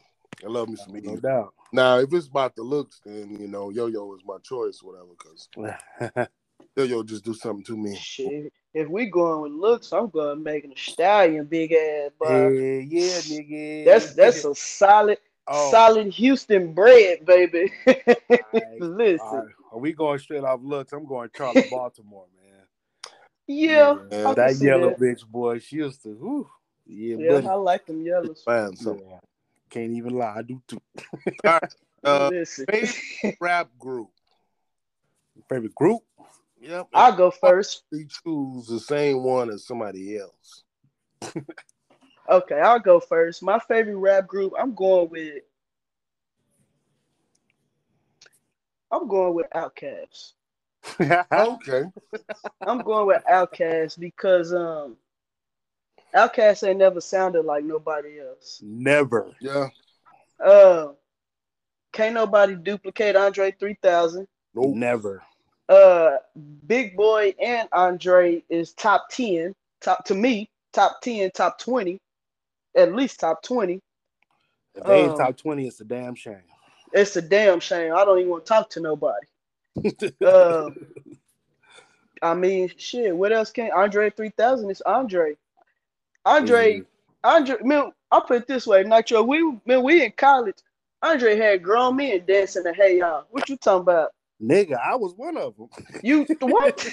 [0.44, 1.22] I love me some No Eve.
[1.22, 1.54] doubt.
[1.72, 5.08] Now if it's about the looks, then you know Yo Yo is my choice, whatever.
[5.18, 6.28] Because
[6.76, 7.96] Yo Yo just do something to me.
[7.96, 8.52] Shit.
[8.74, 13.20] If we going with looks, I'm going Megan Thee Stallion, big ass, but Hell yeah,
[13.20, 13.84] nigga.
[13.84, 15.70] that's that's a solid, Oh.
[15.70, 17.70] solid Houston bread, baby.
[17.86, 18.00] Alright,
[18.80, 19.54] Listen, All right.
[19.72, 20.92] Are we going straight off looks?
[20.92, 23.12] I'm going Charlotte Baltimore, man.
[23.46, 24.98] yeah, Yeah, I that yellow that.
[25.00, 26.08] bitch boy, she used to.
[26.14, 26.48] Whew,
[26.86, 27.46] yeah, yeah, buddy.
[27.46, 28.42] I like them yellows.
[28.44, 29.06] Find something.
[29.08, 29.18] Yeah.
[29.70, 30.34] Can't even lie.
[30.38, 30.78] I do too.
[31.44, 34.08] All right, Uh, Listen, favorite rap group.
[35.48, 36.00] Favorite group?
[36.64, 36.88] Yep.
[36.94, 37.84] I'll go first.
[37.92, 40.64] They choose the same one as somebody else.
[42.28, 43.42] Okay, I'll go first.
[43.42, 45.42] My favorite rap group, I'm going with.
[48.90, 50.32] I'm going with Outkast.
[51.32, 51.84] Okay.
[52.66, 54.96] I'm going with Outkast because um,
[56.14, 58.60] Outkast ain't never sounded like nobody else.
[58.62, 59.30] Never.
[59.40, 59.68] Yeah.
[60.42, 60.92] Uh,
[61.92, 64.26] can't nobody duplicate Andre 3000.
[64.54, 64.76] Nope.
[64.76, 65.22] Never.
[65.68, 66.16] Uh,
[66.66, 71.98] Big Boi and Andre is top 10, top to me, top 10, top 20,
[72.76, 73.80] at least top 20.
[74.74, 76.42] If they ain't Um, top 20, it's a damn shame.
[76.92, 77.94] It's a damn shame.
[77.94, 79.26] I don't even want to talk to nobody.
[80.24, 80.70] Uh,
[82.22, 83.16] I mean, shit.
[83.16, 85.36] What else can Andre 3000 is Andre?
[86.24, 86.86] Andre, Mhm.
[87.24, 89.22] Andre, man, I put it this way, Nitro.
[89.22, 90.56] We man, we in college.
[91.02, 93.26] Andre had grown men dancing to Hey Y'all.
[93.30, 94.12] What you talking about?
[94.44, 95.68] Nigga, I was one of them.
[96.02, 96.86] You what?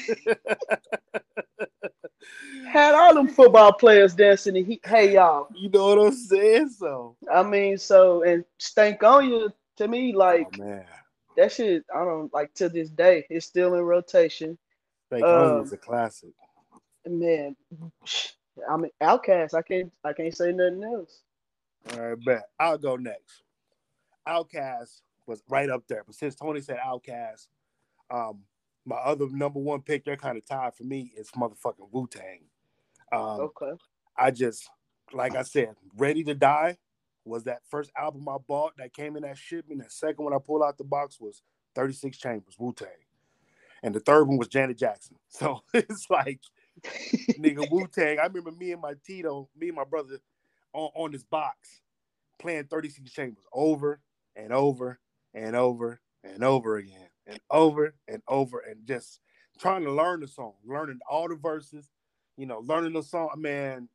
[2.68, 5.50] had all them football players dancing to he- Hey Y'all.
[5.54, 6.70] you know what I'm saying?
[6.70, 10.86] So, I mean, so and Stankonia to me like oh, man.
[11.36, 11.84] that shit.
[11.94, 13.26] I don't like to this day.
[13.30, 14.58] It's still in rotation.
[15.12, 16.30] Um, um, is a classic.
[17.06, 17.56] Man,
[18.70, 19.54] I mean, Outkast.
[19.54, 19.92] I can't.
[20.06, 21.24] I can't say nothing else.
[21.92, 22.44] All right, bet.
[22.60, 23.44] I'll go next.
[24.26, 27.48] Outkast was right up there, but since Tony said Outkast,
[28.10, 28.40] um,
[28.86, 32.42] my other number one pick, they're kind of tied for me, is motherfucking Wu Tang.
[33.12, 33.72] Um, Okay.
[34.18, 34.70] I just,
[35.14, 36.78] like I said, Ready to Die
[37.26, 39.84] was that first album I bought that came in that shipment.
[39.84, 41.44] The second one I pulled out the box was
[41.76, 42.90] 36 Chambers, Wu Tang.
[43.84, 45.18] And the third one was Janet Jackson.
[45.30, 46.42] So it's like,
[47.40, 48.20] nigga, Wu Tang.
[48.20, 50.20] I remember me and my Tito, me and my brother
[50.74, 51.82] on, on this box
[52.40, 54.02] playing 36 Chambers over
[54.36, 55.00] and over
[55.34, 59.20] and over and over again and over and over and just
[59.60, 61.90] trying to learn the song, learning all the verses,
[62.38, 63.88] you know, learning the song, man,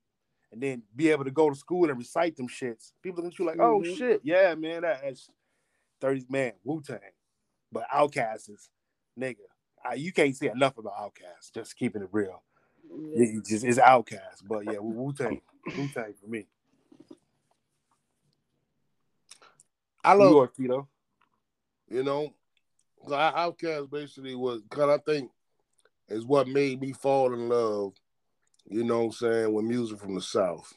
[0.52, 2.92] and then be able to go to school and recite them shits.
[3.02, 3.96] People look at you like, oh Mhm.
[3.96, 5.28] shit, yeah, man, that- that's
[6.00, 7.00] 30s, man, Wu Tang.
[7.72, 8.70] But Outkast is,
[9.18, 9.38] nigga,
[9.84, 11.52] I, you can't say enough about Outkast.
[11.52, 12.42] Just keeping it real.
[12.88, 13.22] Yeah.
[13.38, 15.40] It just it's Outkast, but yeah, Wu Tang,
[15.76, 16.46] Wu Tang for me.
[20.04, 20.62] I love Yours, Tito.
[20.62, 20.88] You know,
[21.90, 25.30] 'Cause I- Outkast basically was kind of think
[26.08, 27.94] is what made me fall in love.
[28.68, 30.72] You know, what I'm saying with music from the South.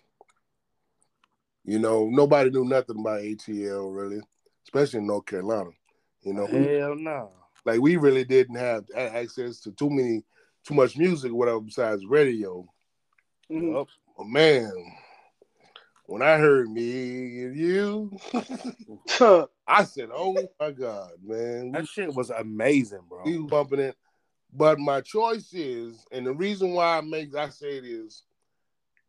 [1.63, 4.21] You know, nobody knew nothing about ATL really,
[4.63, 5.71] especially in North Carolina.
[6.21, 7.31] You know, Hell no.
[7.65, 10.23] like we really didn't have access to too many,
[10.63, 12.67] too much music, whatever besides radio.
[13.49, 13.73] Mhm.
[13.73, 13.87] Yup.
[14.17, 14.71] But man,
[16.05, 18.19] when I heard me and you,
[19.69, 23.23] I said, "Oh my God, man!" That shit was amazing, bro.
[23.23, 23.95] He was bumping it.
[24.51, 28.23] But my choice is, and the reason why I make I say it is,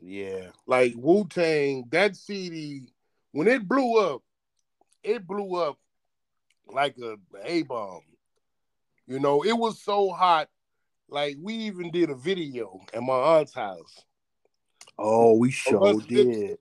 [0.00, 0.48] Yeah.
[0.66, 2.92] like Wu Tang, that CD,
[3.32, 4.22] when it blew up,
[5.02, 5.78] it blew up
[6.66, 8.00] like a A bomb.
[9.06, 10.48] You know, it was so hot.
[11.08, 14.04] Like we even did a video at my aunt's house.
[14.98, 16.58] Oh, we sure did.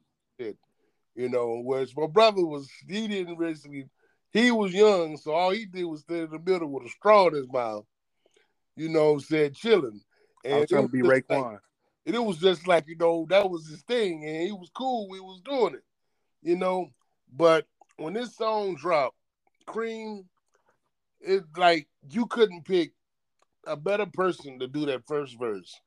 [1.15, 3.88] You know, whereas my brother was he didn't really
[4.34, 7.28] he was young, so all he did was stand in the middle with a straw
[7.28, 7.86] in his mouth.
[8.76, 10.02] You know, said chilling.
[10.46, 11.54] I was trying to be Raekwon.
[11.54, 11.60] like-
[12.06, 15.08] and it was just like you know that was his thing, and he was cool.
[15.08, 15.84] We was doing it,
[16.41, 16.89] you know.
[17.32, 17.67] But
[17.98, 19.15] when this song dropped,
[19.67, 20.28] Cream,
[21.22, 22.93] it like you couldn't pick
[23.65, 25.80] a better person to do that first verse.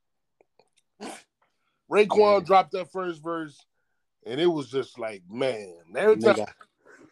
[1.91, 2.45] Raekwon Yeah.
[2.45, 3.65] dropped that first verse,
[4.25, 6.53] and it was just like, man, every time, nigga,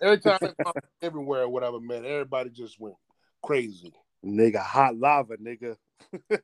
[0.02, 0.40] every time,
[1.02, 2.96] everywhere, whatever, man, everybody just went
[3.42, 3.94] crazy.
[4.26, 5.78] nigga, hot lava, nigga.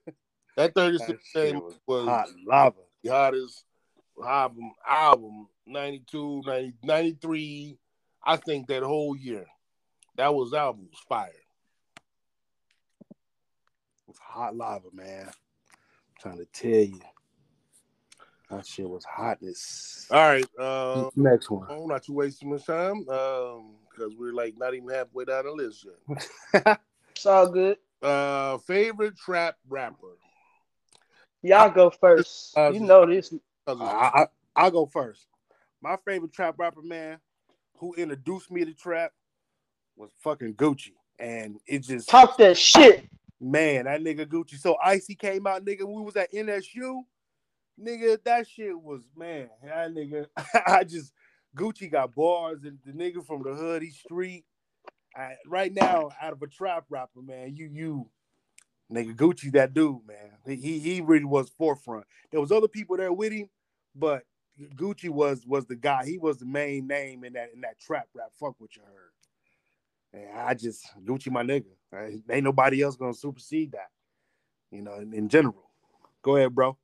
[0.58, 2.76] That 36 That was was hot lava.
[3.04, 3.64] the hottest
[4.22, 7.78] album, album 92, 90, 93.
[8.24, 9.46] I think that whole year.
[10.18, 11.30] That was album was fire.
[11.30, 11.36] It
[14.08, 15.28] was hot lava, man.
[15.28, 15.34] I'm
[16.20, 17.00] trying to tell you.
[18.52, 20.08] That shit was hotness.
[20.12, 20.46] All right.
[20.60, 21.66] Uh, Next one.
[21.70, 23.08] oh, not to waste too wasting much time.
[23.10, 25.86] Um, because we're like not even halfway down the list
[26.54, 26.80] yet.
[27.16, 27.78] It's all good.
[28.02, 30.18] Uh favorite trap rapper.
[31.44, 32.58] Y'all go first.
[32.58, 33.30] Uh, You know this.
[33.66, 35.28] 'Cause I, I, I'll go first.
[35.82, 37.20] My favorite trap rapper, man,
[37.78, 39.12] who introduced me to trap
[39.96, 40.94] was fucking Gucci.
[41.20, 43.08] And it just, Talk that shit.
[43.40, 44.58] man, that nigga Gucci.
[44.58, 45.84] So Icy came out, nigga.
[45.84, 47.04] We was at NSU.
[47.82, 50.28] Nigga, that shit was, man, that nigga,
[50.68, 51.14] I just,
[51.56, 54.46] Gucci got bars and the nigga from the hood, street.
[55.16, 58.10] I, right now, out of a trap rapper, man, you, you,
[58.92, 60.58] nigga, Gucci, that dude, man.
[60.60, 62.06] He, he really was forefront.
[62.32, 63.50] There was other people there with him,
[63.96, 64.24] but
[64.76, 66.06] Gucci was was the guy.
[66.06, 68.32] He was the main name in that in that trap rap.
[68.40, 69.12] Fuck what you heard.
[70.14, 71.66] And I just Gucci, my nigga.
[71.92, 72.22] Right?
[72.30, 73.90] Ain't nobody else gonna supersede that.
[74.72, 75.72] You know, in, in general.
[76.22, 76.78] Go ahead, bro.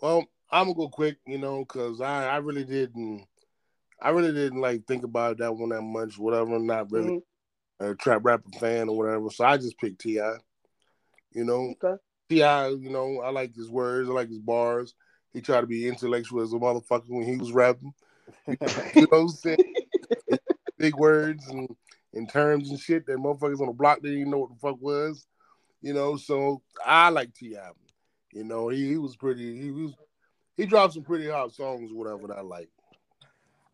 [0.00, 3.26] Well, I'm gonna go quick, you know, because I, I really didn't
[4.02, 6.54] I really didn't like think about that one that much, whatever.
[6.54, 7.22] I'm not really Mhm.
[7.80, 9.30] a trap rapper fan or whatever.
[9.30, 10.36] So I just picked T.I.
[11.32, 12.00] You know, Okay.
[12.28, 14.94] T.I., you know, I like his words, I like his bars.
[15.32, 17.92] He tried to be intellectual as a motherfucker when he was rapping.
[18.46, 19.58] You know what I'm saying?
[20.78, 21.68] Big words and,
[22.14, 24.80] and terms and shit that motherfuckers on the block didn't even know what the fuck
[24.80, 25.26] was.
[25.82, 27.70] You know, so I like T.I.
[28.32, 29.92] You know, he, he was pretty, he was,
[30.56, 32.68] he dropped some pretty hot songs, whatever that I like.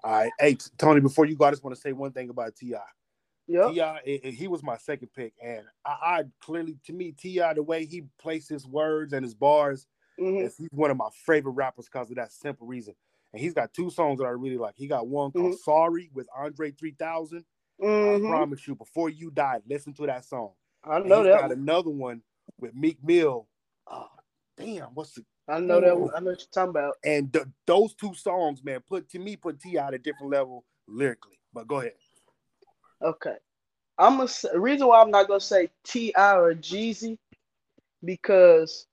[0.03, 0.31] All right.
[0.39, 2.79] Hey, Tony, before you go, I just want to say one thing about T.I.
[3.49, 7.63] Yeah, Ti, he was my second pick, and I, I clearly, to me, Ti, the
[7.63, 9.87] way he placed his words and his bars,
[10.21, 10.45] mm-hmm.
[10.45, 12.95] is he's one of my favorite rappers because of that simple reason.
[13.33, 14.75] and he's got two songs that I really like.
[14.77, 15.59] He got one called Mhm.
[15.59, 17.45] "Sorry" with Andre 3000.
[17.81, 18.25] Mhm.
[18.25, 20.53] I promise you, before you die, listen to that song.
[20.83, 21.41] I And know he's that.
[21.41, 21.59] got one.
[21.59, 22.23] another one
[22.59, 23.47] with Meek Mill.
[23.89, 24.09] Oh,
[24.57, 25.89] damn, what's the I know that.
[26.17, 26.95] I know what you're talking about.
[27.05, 30.65] and th- those two songs, man, put to me put T at a different level
[30.89, 31.39] lyrically.
[31.55, 31.93] But go ahead.
[33.03, 33.37] Okay.
[33.99, 36.37] I'm the reason why I'm not gonna say T.I.
[36.37, 37.17] or Jeezy
[38.05, 38.87] because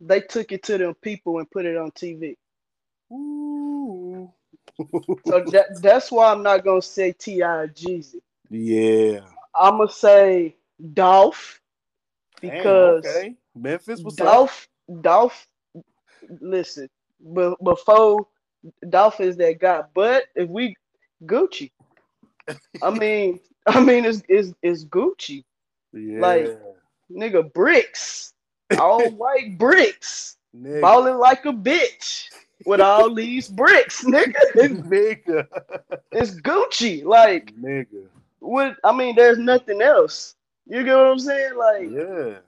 [0.00, 2.36] they took it to them people and put it on TV.
[3.12, 4.32] Ooh.
[5.26, 7.46] So that that's why I'm not gonna say T.I.
[7.46, 8.20] or Jeezy.
[8.48, 9.20] yeah.
[9.54, 10.56] I'm gonna say
[10.94, 11.60] Dolph
[12.40, 13.36] because okay.
[13.54, 14.26] Memphis was up.
[14.26, 14.68] Dolph
[15.00, 15.46] Dolph
[16.40, 16.88] listen,
[17.34, 18.26] be, before
[18.88, 19.82] Dolph is that guy.
[19.94, 20.76] But if we
[21.24, 21.70] Gucci,
[22.82, 25.44] I mean, I mean, it's it's, it's Gucci,
[25.92, 26.20] Yeah.
[26.20, 26.58] like-
[27.10, 28.34] nigga, bricks,
[28.78, 30.80] all white bricks, nigga.
[30.80, 32.28] balling like a bitch
[32.66, 34.34] with all these bricks, nigga.
[34.54, 35.46] It's, nigga.
[36.12, 38.06] it's Gucci, like nigga.
[38.38, 38.76] what?
[38.84, 40.36] I mean, there's nothing else.
[40.66, 41.56] You get what I'm saying?
[41.56, 42.38] Like, Yeah.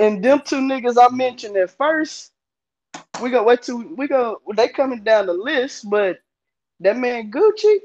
[0.00, 2.32] And them two niggas I mentioned at first,
[3.22, 4.40] we gonna wait till we go.
[4.56, 6.18] They coming down the list, but
[6.80, 7.78] that man Gucci,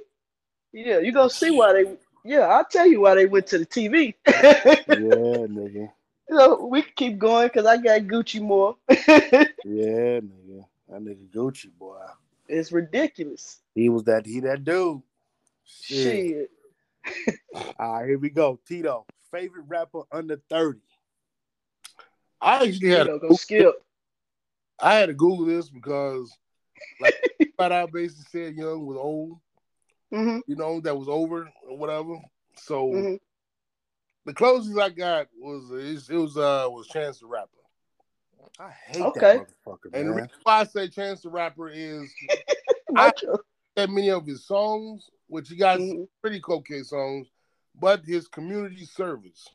[0.71, 1.97] yeah, you gonna see why they.
[2.23, 4.15] Yeah, I'll tell you why they went to the TV.
[4.25, 4.33] Yeah,
[4.87, 5.91] nigga.
[6.29, 8.77] so we keep going because I got Gucci more.
[9.67, 10.65] Yeah, nigga.
[10.89, 11.97] That nigga Gucci boy.
[12.47, 13.59] it's ridiculous.
[13.73, 15.01] He was that he that dude.
[15.65, 16.49] Shit.
[17.79, 18.59] All right, here we go.
[18.67, 20.79] Tito, favorite rapper under 30.
[22.45, 23.81] I actually had know, go skip.
[24.79, 26.37] I had to Google this because,
[26.99, 27.15] like,
[27.57, 29.39] but I basically said Young was old.
[30.11, 32.17] hmm You know, that was over or whatever.
[32.57, 33.15] So hmm
[34.25, 35.71] the closest I got was
[36.09, 37.49] it was uh was Chance the Rapper.
[38.59, 39.37] I hate Okay.
[39.37, 42.15] that motherfucker, And the reason why I say Chance the Rapper is
[42.95, 43.11] I
[43.75, 46.07] that many of his songs, which he got Mhm.
[46.21, 47.27] pretty cocaine songs,
[47.79, 49.49] but his community service,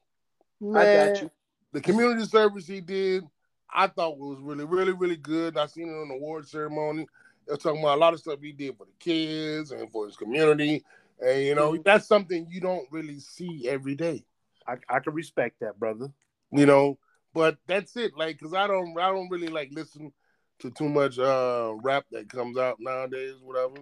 [0.75, 1.31] I got you.
[1.73, 3.25] The community service he did,
[3.73, 5.57] I thought was really, really, really good.
[5.57, 7.07] I seen it on the award ceremony.
[7.47, 10.17] They're talking about a lot of stuff he did for the kids and for his
[10.17, 10.85] community,
[11.21, 11.85] and you know Mhm.
[11.85, 14.25] that's something you don't really see every day.
[14.67, 16.13] I, I can respect that, brother.
[16.53, 16.99] you know.
[17.33, 20.13] But that's it, like, cause I don't, I don't really like listen
[20.59, 23.75] to too much uh rap that comes out nowadays, whatever.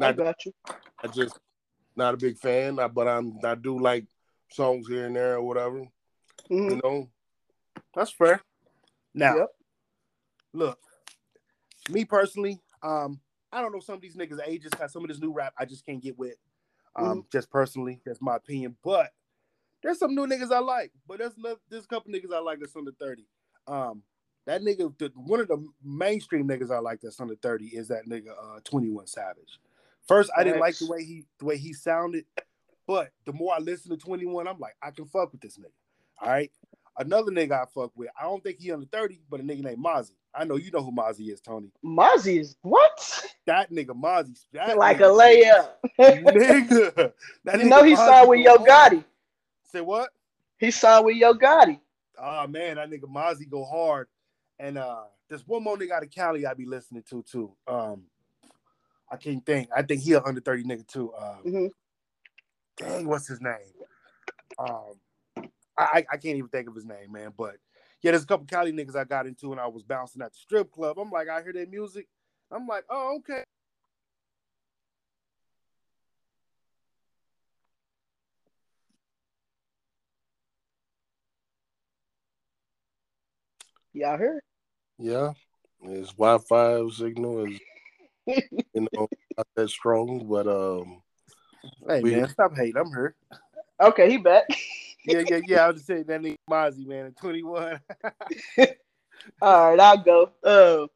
[0.00, 0.52] I Not, got you.
[1.02, 1.38] I just
[1.96, 4.06] not a big fan, but I'm, I do like
[4.50, 5.84] songs here and there or whatever,
[6.50, 6.70] Mhm.
[6.70, 7.10] you know.
[7.94, 8.42] That's fair.
[9.14, 9.48] Now, Yep.
[10.52, 10.78] look,
[11.90, 13.20] me personally, um,
[13.52, 15.64] I don't know some of these niggas' ages, cause some of this new rap I
[15.64, 16.36] just can't get with.
[16.96, 18.76] Um, just personally, that's my opinion.
[18.82, 19.12] But
[19.82, 20.92] there's some new niggas I like.
[21.06, 23.26] But there's no, there's a couple niggas I like that's under 30.
[23.66, 24.02] Um,
[24.46, 28.06] that nigga, the, one of the mainstream niggas I like that's under 30 is that
[28.06, 29.58] nigga uh 21 Savage.
[30.06, 32.26] First, I didn't like the way he the way he sounded,
[32.86, 35.72] but the more I listen to 21, I'm like, I can fuck with this nigga.
[36.20, 36.50] All right.
[36.96, 39.84] Another nigga I fuck with, I don't think he under 30, but a nigga named
[39.84, 40.12] Mozzy.
[40.34, 41.70] I know you know who Mozzy is, Tony.
[41.84, 43.24] Mozzy is what?
[43.46, 44.38] That nigga Mozzy.
[44.52, 45.70] That like a layup.
[45.98, 47.12] nigga.
[47.44, 48.56] That you know nigga he Mozzy signed with Yo.
[48.58, 49.04] Gotti.
[49.64, 50.10] Say what?
[50.58, 51.80] He signed with Yo Gotti.
[52.16, 54.06] Oh man, that nigga Mozzy go hard.
[54.60, 57.56] And uh there's one more nigga out of Cali I be listening to too.
[57.66, 58.04] Um
[59.10, 59.68] I can't think.
[59.74, 61.12] I think he a under 30 nigga too.
[61.14, 61.70] Um Mhm.
[62.76, 63.72] dang, what's his name?
[64.58, 64.94] Um
[65.76, 67.32] I, I I can't even think of his name, man.
[67.36, 67.56] But
[68.02, 70.38] yeah, there's a couple Cali niggas I got into and I was bouncing at the
[70.38, 70.98] strip club.
[70.98, 72.06] I'm like, I hear their music.
[72.50, 73.42] I'm like, oh, okay.
[83.92, 84.40] Y'all heard?
[84.98, 85.32] Yeah,
[85.80, 87.60] his Wi-Fi signal is,
[88.26, 91.00] you know, not that strong, but um,
[91.88, 92.76] Hey We- man, stop hating.
[92.76, 93.14] I'm here.
[93.80, 94.44] Okay, he back.
[95.06, 95.64] Yeah, yeah, yeah.
[95.64, 97.80] I was just saying that nigga Mozzy, man, at 21.
[99.42, 100.30] All right, I'll go.
[100.42, 100.86] Uh,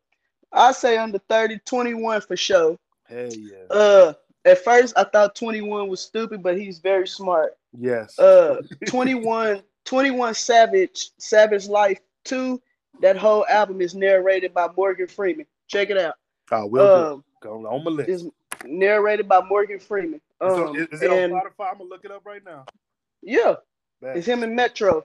[0.53, 2.77] I say under 30, 21 for sure.
[3.09, 3.64] Hell yeah.
[3.71, 4.12] Uh,
[4.44, 7.57] at first I thought 21 was stupid, but he's very smart.
[7.78, 8.18] Yes.
[8.18, 12.61] Uh, 21, 21 Savage, Savage Life 2.
[13.01, 15.47] That whole album is narrated by Morgan Freeman.
[15.68, 16.14] Check it out.
[16.51, 17.24] oh, will Um.
[17.41, 18.09] Go on my list.
[18.09, 18.24] it's
[18.64, 20.20] narrated by Morgan Freeman.
[20.43, 21.70] Is Um, it- is it and on Spotify?
[21.70, 22.64] I'm gonna look it up right now.
[23.22, 23.55] yeah,
[24.01, 24.16] Bet.
[24.16, 25.05] it's him and Metro.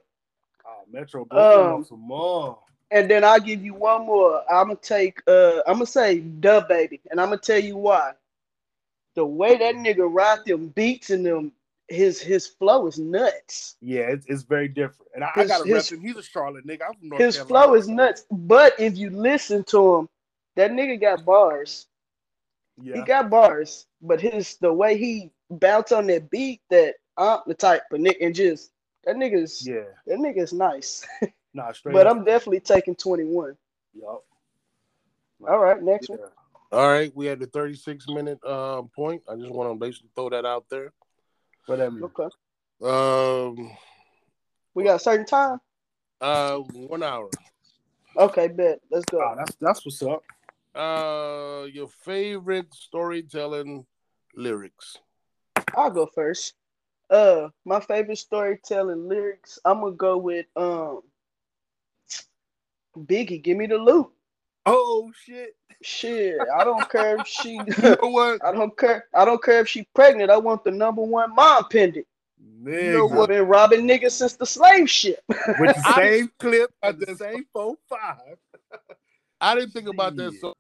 [0.66, 2.60] Oh, Metro Boomin Um, some more.
[2.92, 4.44] And then I'll give you one more.
[4.52, 8.14] I'm gonna take uh I'm gonna say DaBaby, and I'm gonna tell you why.
[9.16, 11.52] The way that nigga ride them beats and them
[11.88, 13.76] his his flow is nuts.
[13.82, 15.12] Yeah, it's, it's very different.
[15.16, 16.06] And I, I gotta his- rep him.
[16.06, 16.82] He's a Charlotte nigga.
[16.88, 17.66] I'm from North His Carolina.
[17.66, 18.26] flow is nuts.
[18.32, 20.10] But if you listen to him,
[20.56, 21.88] that nigga got bars.
[22.82, 22.96] Yeah.
[22.98, 27.54] He got bars, but his the way he bounce on that beat, that I'm the
[27.54, 28.72] type of nigga and just
[29.06, 29.84] that nigga's yeah.
[30.08, 31.06] that nigga's nice.
[31.56, 32.18] Nah, straight but up.
[32.18, 33.56] I'm definitely taking 21.
[33.94, 34.24] Yup.
[35.48, 36.16] All right, next Yeah.
[36.16, 36.30] one.
[36.72, 39.22] All right, we had the 36 minute uh, point.
[39.30, 40.92] I just want to basically throw that out there.
[41.68, 42.06] What that mean?
[42.06, 42.28] Okay.
[42.82, 43.78] Um,
[44.74, 45.60] We got a certain time.
[46.22, 47.30] uh, one hour.
[48.18, 48.80] Okay, bet.
[48.90, 49.22] Let's go.
[49.24, 50.24] Ah, that's that's what's up.
[50.74, 53.86] Uh, your favorite storytelling
[54.36, 54.98] lyrics.
[55.78, 56.56] I'll go first.
[57.14, 59.60] Uh, my favorite storytelling lyrics.
[59.64, 61.02] I'm gonna go with um
[62.98, 63.44] Biggie.
[63.44, 64.10] Give me the loot.
[64.66, 65.56] Oh shit.
[65.84, 67.52] Shit, I don't care if she.
[67.52, 68.44] You know what?
[68.44, 69.06] I don't care.
[69.14, 70.32] I don't care if she pregnant.
[70.32, 72.08] I want the number one mom pendant.
[72.64, 72.94] Nigga.
[72.94, 75.20] know I've been robbing niggas since the slave ship.
[75.28, 78.38] With the same clip I at the same four five.
[79.40, 80.42] I didn't think about that Shit.
[80.42, 80.56] so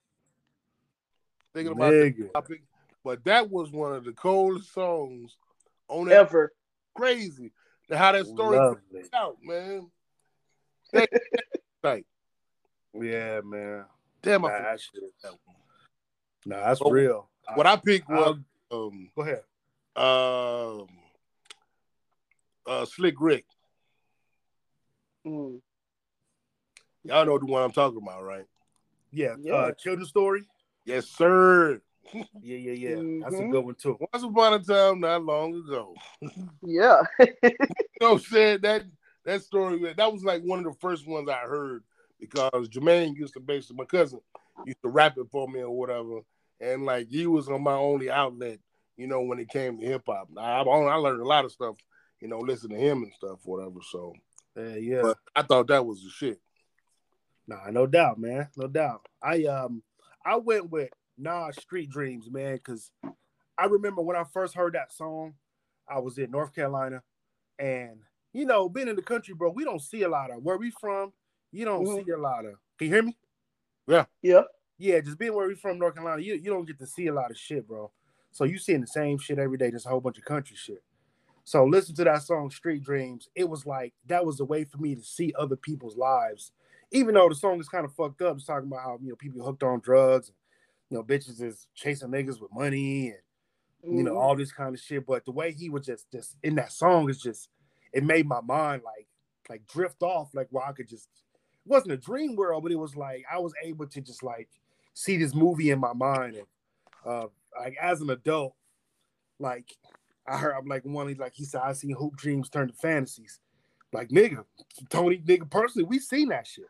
[1.56, 2.62] thinking about the topic,
[3.04, 5.36] but that was one of the coldest songs
[5.88, 6.16] on that.
[6.16, 6.54] Ever.
[6.96, 7.52] Crazy
[7.92, 9.04] how that story Lovely.
[9.14, 9.90] out, man.
[10.94, 11.10] That-
[11.84, 12.06] like,
[12.94, 13.86] Yeah, man.
[14.22, 14.80] damn, I Nah, forgot
[15.24, 15.56] that one.
[16.46, 17.30] Nah, that's Oh, real.
[17.56, 18.38] What I picked was
[18.72, 19.44] I'll- um go ahead.
[19.96, 20.88] um
[22.66, 23.46] uh Slick Rick.
[25.26, 25.62] Mm.
[27.04, 28.46] Y'all know the one I'm talking about, right?
[29.12, 29.54] Yeah, Yeah.
[29.54, 30.48] Uh, children's story.
[30.86, 31.82] Yes, sir.
[32.42, 32.96] Yeah, yeah, yeah.
[33.24, 33.52] That's a Mhm.
[33.52, 33.98] good one too.
[34.14, 35.96] Once upon a time, not long ago.
[36.62, 37.02] Yeah.
[37.44, 38.60] You know what I'm saying?
[38.64, 38.84] That
[39.24, 41.84] that story that was like one of the first ones I heard
[42.20, 44.20] because Jermaine used to basically my cousin
[44.66, 46.20] used to rap it for me or whatever,
[46.60, 48.60] and like he was on my only outlet,
[48.98, 50.28] you know, when it came to hip hop.
[50.38, 51.76] I, I I learned a lot of stuff,
[52.20, 53.80] you know, listening to him and stuff, whatever.
[53.90, 54.14] So,
[54.58, 55.02] Yeah, yeah.
[55.04, 56.42] but I thought that was the shit.
[57.48, 58.48] Nah, no doubt, man.
[58.58, 59.06] No doubt.
[59.22, 59.84] I um
[60.26, 62.92] I went with Nas Street Dreams, man, because
[63.58, 65.36] I remember when I first heard that song,
[65.88, 67.04] I was in North Carolina.
[67.60, 68.00] And
[68.34, 70.72] you know, being in the country, bro, we don't see a lot of where we
[70.72, 71.14] from,
[71.52, 72.04] you don't Mhm.
[72.06, 73.18] see a lot of can you hear me?
[73.86, 74.06] yeah.
[74.22, 74.44] Yeah,
[74.78, 75.00] Yeah.
[75.02, 77.30] just being where we from, North Carolina, you, you don't get to see a lot
[77.30, 77.92] of shit, bro.
[78.32, 80.84] So you seeing the same shit every day, just a whole bunch of country shit.
[81.44, 83.30] So listen to that song Street Dreams.
[83.36, 86.52] It was like that was a way for me to see other people's lives.
[86.92, 89.16] Even though the song is kind of fucked up, it's talking about how you know
[89.16, 90.38] people hooked on drugs, and,
[90.94, 93.18] you know, bitches is chasing niggas with money and
[93.98, 94.22] you know Mhm.
[94.22, 95.08] all this kind of shit.
[95.08, 97.50] But the way he was just just in that song is just
[97.94, 99.08] it made my mind like
[99.50, 102.78] like drift off, like where I could just it wasn't a dream world, but it
[102.78, 104.50] was like I was able to just like
[104.94, 106.48] see this movie in my mind and
[107.08, 107.28] uh
[107.60, 108.54] like as an adult,
[109.40, 109.76] like
[110.28, 113.40] I heard I'm like one like he said I seen hoop dreams turn to fantasies.
[113.92, 114.46] Like nigga,
[114.90, 116.66] Tony, nigga, personally, we seen that shit.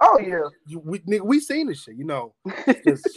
[0.00, 0.76] Oh yeah.
[0.80, 2.34] We nigga, we seen this shit, you know.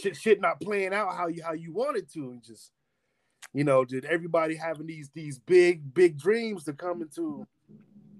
[0.00, 2.72] Shit, shit not playing out how you how you wanted to, and just
[3.54, 7.46] you know, did everybody having these these big big dreams to come into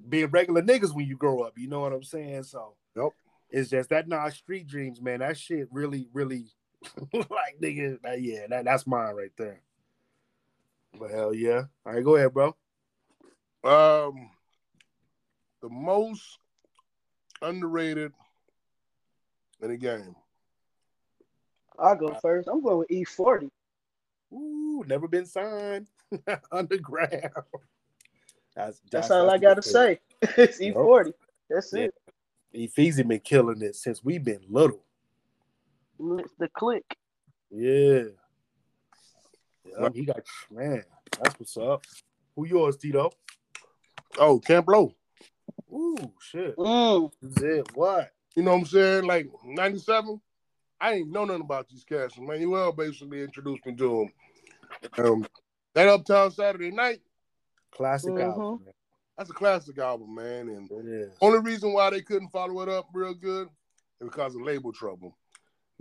[0.09, 1.55] being regular niggas when you grow up?
[1.57, 2.45] You know what I'm saying?
[2.45, 3.15] So, nope.
[3.51, 5.21] It's just that nah street dreams, man.
[5.21, 6.47] That shit really, really
[7.13, 8.01] like nigga.
[8.03, 9.61] That, yeah, that, that's mine right there.
[10.99, 11.65] But hell yeah.
[11.85, 12.55] All right, go ahead, bro.
[13.65, 14.31] Um,
[15.61, 16.39] the most
[17.41, 18.13] underrated
[19.63, 20.15] in the game.
[21.79, 22.49] I'll go first.
[22.49, 23.49] I'm going with E E40.
[24.33, 25.89] Ooh, never been signed.
[26.53, 27.31] Underground.
[28.55, 29.99] That's That's all I gotta say.
[30.23, 31.13] it's E40.
[31.49, 31.85] That's Yeah.
[31.85, 31.95] it.
[32.53, 34.85] Ephesians been killing it since we've been little.
[36.19, 36.85] It's the click.
[37.51, 38.03] Yeah.
[39.65, 40.83] Yeah, he got man.
[41.23, 41.85] That's what's up.
[42.37, 43.11] Who yours, Tito?
[44.19, 44.95] Oh, Camp Lo.
[45.73, 46.57] Ooh, shit.
[46.57, 47.11] Mm.
[47.23, 47.77] Is it.
[47.77, 48.13] What?
[48.35, 49.05] You know what I'm saying?
[49.05, 50.21] Like 97,
[50.81, 52.19] I ain't know nothing about these cats.
[52.19, 54.11] Manuel basically introduced me to
[54.97, 55.07] them.
[55.07, 55.27] Um,
[55.75, 57.01] that Uptown Saturday Night,
[57.71, 58.21] Classic Mhm.
[58.21, 58.65] album.
[58.65, 58.75] Man.
[59.17, 60.49] that's a classic album, man.
[60.49, 60.71] And
[61.21, 63.49] only reason why they couldn't follow it up real good
[64.01, 65.17] is because of label trouble.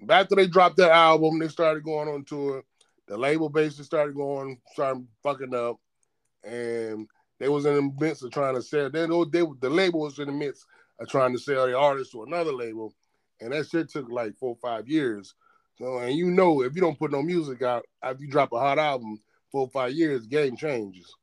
[0.10, 2.64] After they dropped that album, they started going on tour.
[3.08, 5.80] The label basically started going, started fucking up,
[6.44, 8.90] and they was in the midst of trying to sell.
[8.90, 10.70] They, know they the label was in the midst of
[11.08, 12.94] trying to sell the artist to another label,
[13.40, 15.34] and that shit took like four or five years.
[15.78, 18.60] So, and you know, if you don't put no music out if you drop a
[18.60, 19.20] hot album,
[19.52, 21.14] four or five years, game changes.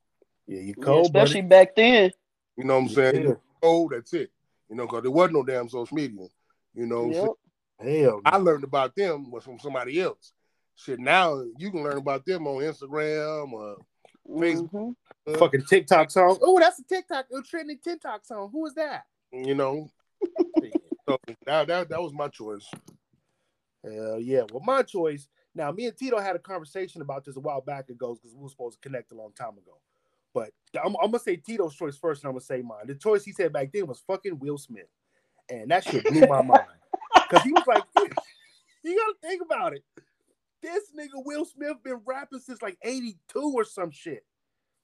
[0.46, 1.64] Yeah, you Yeah, cold, especially buddy.
[1.64, 2.10] back then.
[2.56, 3.24] You know what I'm saying?
[3.28, 3.34] Yeah.
[3.62, 4.30] Oh, that's it.
[4.68, 6.26] You know, because there was no damn social media.
[6.74, 7.34] You know, what I'm saying?
[7.80, 8.02] Yep.
[8.02, 10.32] Hell, I learned about them was from somebody else.
[10.74, 13.76] Shit, now you can learn about them on Instagram or
[14.28, 14.94] Facebook.
[15.26, 15.38] Mhm.
[15.38, 16.38] fucking TikTok song.
[16.42, 18.50] Oh, that's a TikTok, a trending TikTok song.
[18.50, 19.04] Who is that?
[19.32, 19.88] You know.
[21.08, 21.16] So
[21.46, 22.66] that, that that was my choice.
[23.82, 24.42] Hell yeah.
[24.52, 27.88] Well, my choice, Now, me and Tito had a conversation about this a while back
[27.88, 29.78] ago because we were supposed to connect a long time ago.
[30.34, 32.86] But I'm, I'm gonna say Tito's choice first, and I'm gonna say mine.
[32.86, 34.88] The choice he said back then was fucking Will Smith,
[35.48, 36.66] and that shit blew my mind
[37.14, 37.84] because he was like,
[38.84, 39.82] you gotta think about it.
[40.60, 44.26] This nigga Will Smith been rapping since like '82 or some shit.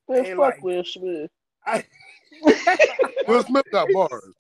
[0.09, 1.31] Man, And, fuck like- Will Smith.
[1.67, 1.85] I,
[3.27, 4.35] Will Smith got bars.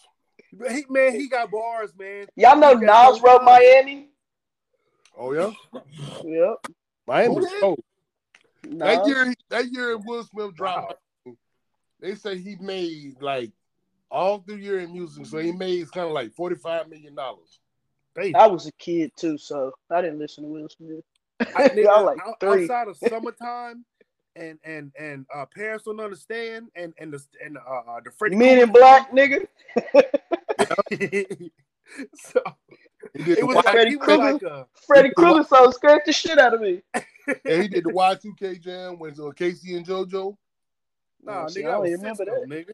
[0.71, 2.27] he, man, he got bars, man.
[2.37, 3.61] Y'all know He got Nas wrote bars.
[3.61, 4.09] Miami?
[5.17, 5.51] Oh yeah,
[6.25, 6.55] Yep.
[7.07, 7.35] Miami.
[7.35, 7.63] Who did?
[7.63, 7.77] Oh,
[8.79, 9.09] that Nas.
[9.09, 10.95] year, that year Will Smith dropped.
[12.01, 13.51] They say he made like
[14.11, 17.61] all through year in music, so he made kind of like forty five million dollars.
[18.35, 21.05] I was a kid too, so I didn't listen to Will Smith.
[21.41, 22.65] I, I nigga, was like three.
[22.65, 23.85] outside of summertime,
[24.37, 28.37] and and and uh, parents don't understand, and and the and uh, uh, the Freddie
[28.37, 29.47] Men in Black, nigga.
[32.15, 32.41] so
[33.15, 34.33] He did it the was Y, like, Freddie Krueger.
[34.33, 36.83] like a, Freddie Krueger song scared the shit out of me.
[36.95, 40.37] and he did the Y two K jam with uh, K-Ci and JoJo.
[41.23, 42.49] nah, See, nigga, I that don't was remember Sisqó, that.
[42.49, 42.73] nigga.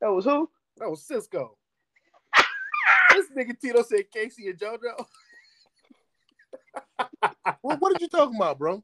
[0.00, 0.50] That was who?
[0.78, 1.50] That was Sisqó.
[3.12, 5.04] this nigga Tito said K-Ci and JoJo.
[7.60, 8.82] What, what are you talking about, bro?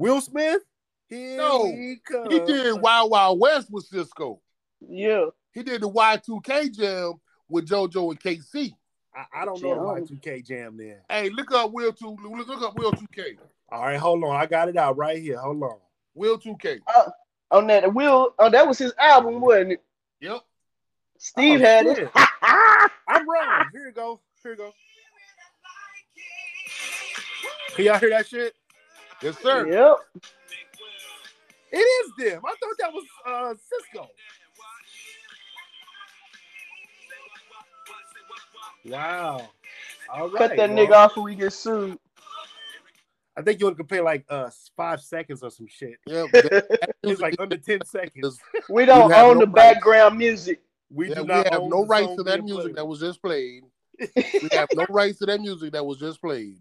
[0.00, 0.62] Will Smith?
[1.08, 1.96] Here No, he.
[2.30, 4.38] He did Wild Wild West with Sisqó.
[4.80, 5.26] Yeah.
[5.52, 7.14] He did the Y two K jam
[7.50, 8.74] with JoJo and K-Ci.
[9.14, 10.96] I, I don't Yeah, know I the Y2K jam then.
[11.08, 12.16] Hey, look up Will two.
[12.22, 13.36] Look, look up Will two K.
[13.70, 14.34] All right, hold on.
[14.34, 15.38] I got it out right here.
[15.38, 15.76] Hold on.
[16.14, 16.78] Will two K.
[16.86, 17.10] Uh,
[17.50, 19.82] on that Will, oh, that was his album, wasn't it?
[20.20, 20.40] Yep.
[21.18, 21.98] Steve Oh, had shit.
[21.98, 22.10] it.
[22.42, 23.68] I'm wrong.
[23.72, 24.20] Here you go.
[24.42, 24.72] Here you go.
[27.74, 28.54] Can y'all hear that shit?
[29.22, 29.66] Yes, sir.
[29.66, 29.96] yep.
[31.72, 32.42] It is them.
[32.44, 34.06] I thought that was uh Sisqó.
[38.86, 39.50] Wow.
[40.12, 40.48] All right.
[40.50, 41.98] Cut that well, nigga off or we get sued.
[43.36, 45.98] I think you want to pay like uh five seconds or some shit.
[46.06, 46.30] Yep.
[47.02, 48.38] It's like under 10 seconds.
[48.68, 49.74] We don't We own no the rights.
[49.74, 50.60] background music.
[50.92, 52.76] We Yeah, do we not have own no rights to that music played.
[52.76, 53.62] that was just played.
[54.42, 56.58] We have no rights to that music that was just played.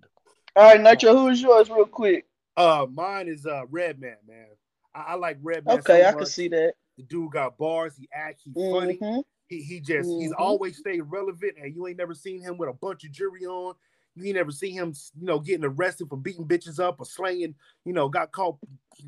[0.55, 2.25] All right, Nitro, who is yours, real quick?
[2.59, 4.47] Uh, mine is uh Redman, man.
[4.93, 5.79] I, I like Redman.
[5.79, 6.73] Okay, so I can see that.
[6.97, 7.95] The dude got bars.
[7.97, 8.41] He act.
[8.43, 8.99] He funny.
[8.99, 9.23] Mhm.
[9.47, 10.39] He he just he's Mhm.
[10.39, 13.75] always stayed relevant, and you ain't never seen him with a bunch of jury on.
[14.15, 17.55] You ain't never seen him, you know, getting arrested for beating bitches up or slanging,
[17.85, 18.57] you know, got caught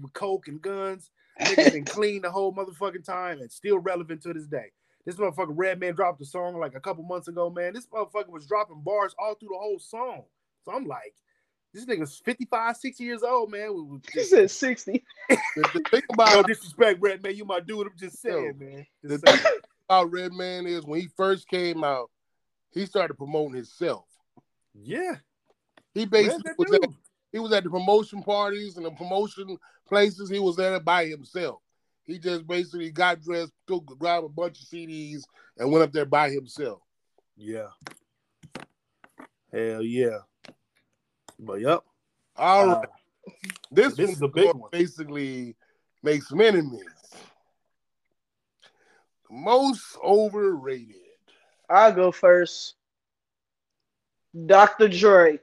[0.01, 1.11] with coke and guns.
[1.41, 4.71] Nigga been clean the whole motherfucking time and still relevant to this day.
[5.05, 7.73] This motherfucker Redman dropped a song like a couple months ago, man.
[7.73, 10.23] This motherfucker was dropping bars all through the whole song.
[10.63, 11.15] So I'm like,
[11.73, 13.73] this nigga's 55, 60 years old, man.
[13.73, 15.03] We- we He said 60.
[15.29, 15.37] The,
[15.73, 17.35] the thing no about disrespect, Redman.
[17.35, 17.87] You my dude.
[17.87, 18.85] I'm just saying, man.
[19.03, 19.59] the Just thing saying.
[19.89, 22.09] about Redman is when he first came out,
[22.71, 24.05] he started promoting himself.
[24.73, 25.15] Yeah.
[25.93, 26.89] He basically was at,
[27.33, 29.57] he was at the promotion parties and the promotion
[29.87, 30.29] places.
[30.29, 31.61] He was there by himself.
[32.03, 35.23] He just basically got dressed, took grabbed a bunch of CDs,
[35.57, 36.79] and went up there by himself.
[37.37, 37.67] Yeah.
[39.51, 40.19] Hell yeah.
[41.41, 41.81] But yep.
[42.37, 43.25] All right, Uh,
[43.71, 44.69] this, this one is a big one.
[44.71, 45.55] basically
[46.03, 46.85] makes some enemies.
[49.29, 50.95] Most overrated.
[51.69, 52.75] I'll go first.
[54.45, 54.87] Dr.
[54.87, 55.39] Dre.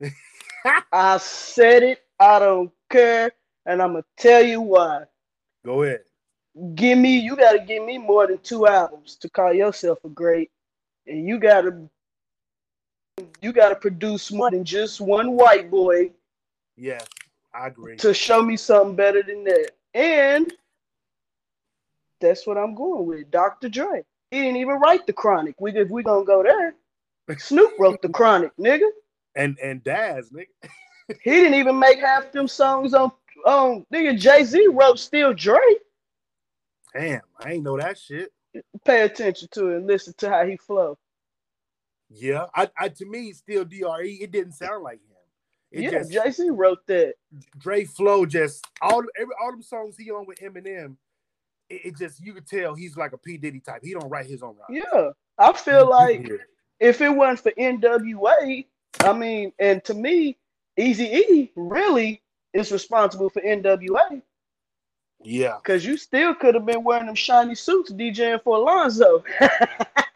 [0.92, 2.00] I said it.
[2.18, 3.32] I don't care.
[3.66, 5.04] And I'm going to tell you why.
[5.64, 6.00] Go ahead.
[6.74, 10.08] Give me, you got to give me more than two albums to call yourself a
[10.08, 10.50] great.
[11.06, 11.88] And you got to,
[13.42, 16.10] you got to produce more than just one white boy
[16.76, 17.06] Yes,
[17.54, 17.96] I agree.
[17.98, 19.70] to show me something better than that.
[19.94, 20.52] And
[22.20, 23.30] that's what I'm going with.
[23.30, 23.68] Dr.
[23.68, 24.04] Dre.
[24.30, 25.56] He didn't even write the chronic.
[25.60, 26.74] We if we gonna go there.
[27.38, 28.88] Snoop wrote the chronic, nigga.
[29.36, 30.46] And and Daz, nigga.
[31.24, 33.10] He didn't even make half them songs on
[33.44, 35.58] on nigga Jay-Z wrote Still Dre.
[36.94, 38.32] Damn, I ain't know that shit.
[38.84, 40.96] Pay attention to it and listen to how he flow.
[42.10, 44.10] Yeah, I, I to me still Dre.
[44.10, 45.16] It didn't sound like him.
[45.72, 47.14] It yeah, just Jay-Z wrote that.
[47.58, 50.96] Dre flow just all every all them songs he on with Eminem.
[51.68, 53.82] It, it just you could tell he's like a P Diddy type.
[53.84, 54.84] He don't write his own rhymes.
[54.92, 55.10] Yeah.
[55.38, 56.36] I feel like Yeah.
[56.80, 58.66] if it wasn't for NWA,
[59.00, 60.36] I mean, and to me,
[60.76, 64.22] Easy E really is responsible for NWA.
[65.22, 65.58] yeah.
[65.64, 69.22] Cause you still could have been wearing them shiny suits DJing for Alonzo.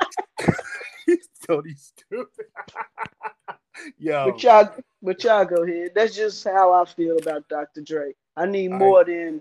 [1.45, 2.47] He's totally stupid.
[3.99, 4.71] Yo, But y'all,
[5.03, 5.91] but y'all go ahead.
[5.95, 7.83] That's just how I feel about Dr.
[7.83, 8.15] Dre.
[8.37, 9.41] I need All more than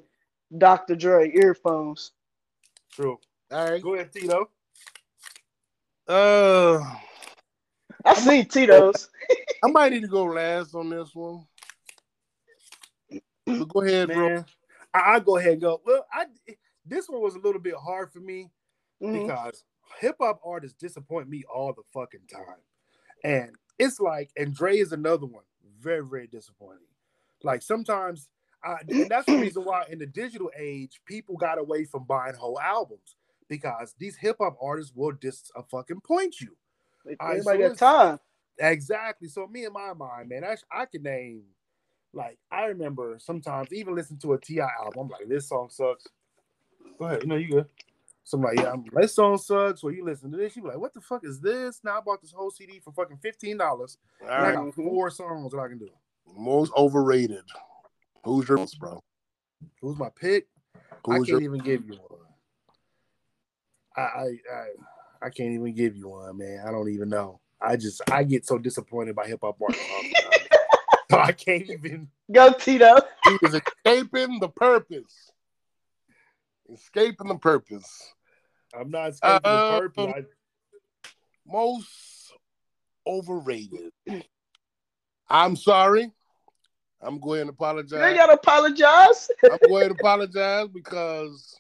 [0.58, 0.96] Dr.
[0.96, 2.12] Dre earphones.
[2.92, 3.20] true.
[3.52, 3.82] All right.
[3.82, 4.50] Go ahead, Tito.
[6.08, 6.84] Uh,
[8.04, 9.10] I seen Tito's.
[9.64, 11.46] I might need to go last on this one.
[13.46, 14.30] But go ahead, bro.
[14.30, 14.46] Man,
[14.94, 15.80] I, I go ahead and go.
[15.86, 16.26] Well, I
[16.86, 18.50] this one was a little bit hard for me
[19.02, 19.28] Mhm.
[19.28, 19.64] because
[20.00, 22.62] hip hop artists disappoint me all the fucking time.
[23.24, 25.44] And it's like, and Dre is another one,
[25.80, 26.88] very, very disappointing.
[27.44, 28.30] Like sometimes,
[28.64, 32.36] I, and that's the reason why in the digital age, people got away from buying
[32.36, 33.16] whole albums
[33.50, 36.56] because these hip hop artists will dis a fucking point you.
[37.06, 38.20] Right, Everybody so got time.
[38.60, 39.28] Exactly.
[39.28, 41.44] So me in my mind, man, I, I can name
[42.14, 44.68] like I remember sometimes even listen to a T.I.
[44.84, 45.02] album.
[45.02, 46.08] I'm like, this song sucks.
[47.00, 47.66] Go ahead, you know you good.
[48.24, 49.84] So I'm like, yeah, I'm, this song sucks.
[49.84, 51.82] Or you listen to this, you be like, what the fuck is this?
[51.84, 53.98] Now I bought this whole CD for fucking fifteen dollars.
[54.22, 55.90] All And I got four songs that I can do.
[56.38, 57.44] Most overrated.
[58.24, 59.04] Who's your most, bro?
[59.82, 60.48] Who's my pick?
[61.06, 62.20] I can't your even give you one.
[63.98, 64.66] I, I I
[65.24, 66.64] I can't even give you one, man.
[66.66, 67.40] I don't even know.
[67.62, 70.60] I just I get so disappointed by hip hop artists all the time.
[71.12, 72.08] so I can't even.
[72.32, 72.96] Go Tito.
[73.26, 75.32] he is escaping the purpose.
[76.72, 78.14] Escaping the purpose.
[78.78, 80.14] I'm not escaping Uh, the purpose.
[80.16, 80.24] I,
[81.46, 82.34] Most
[83.06, 83.92] overrated.
[85.30, 86.12] I'm sorry.
[87.02, 88.02] I'm going to You apologize.
[88.02, 89.30] ain't gotta apologize.
[89.52, 91.60] I'm going to apologize because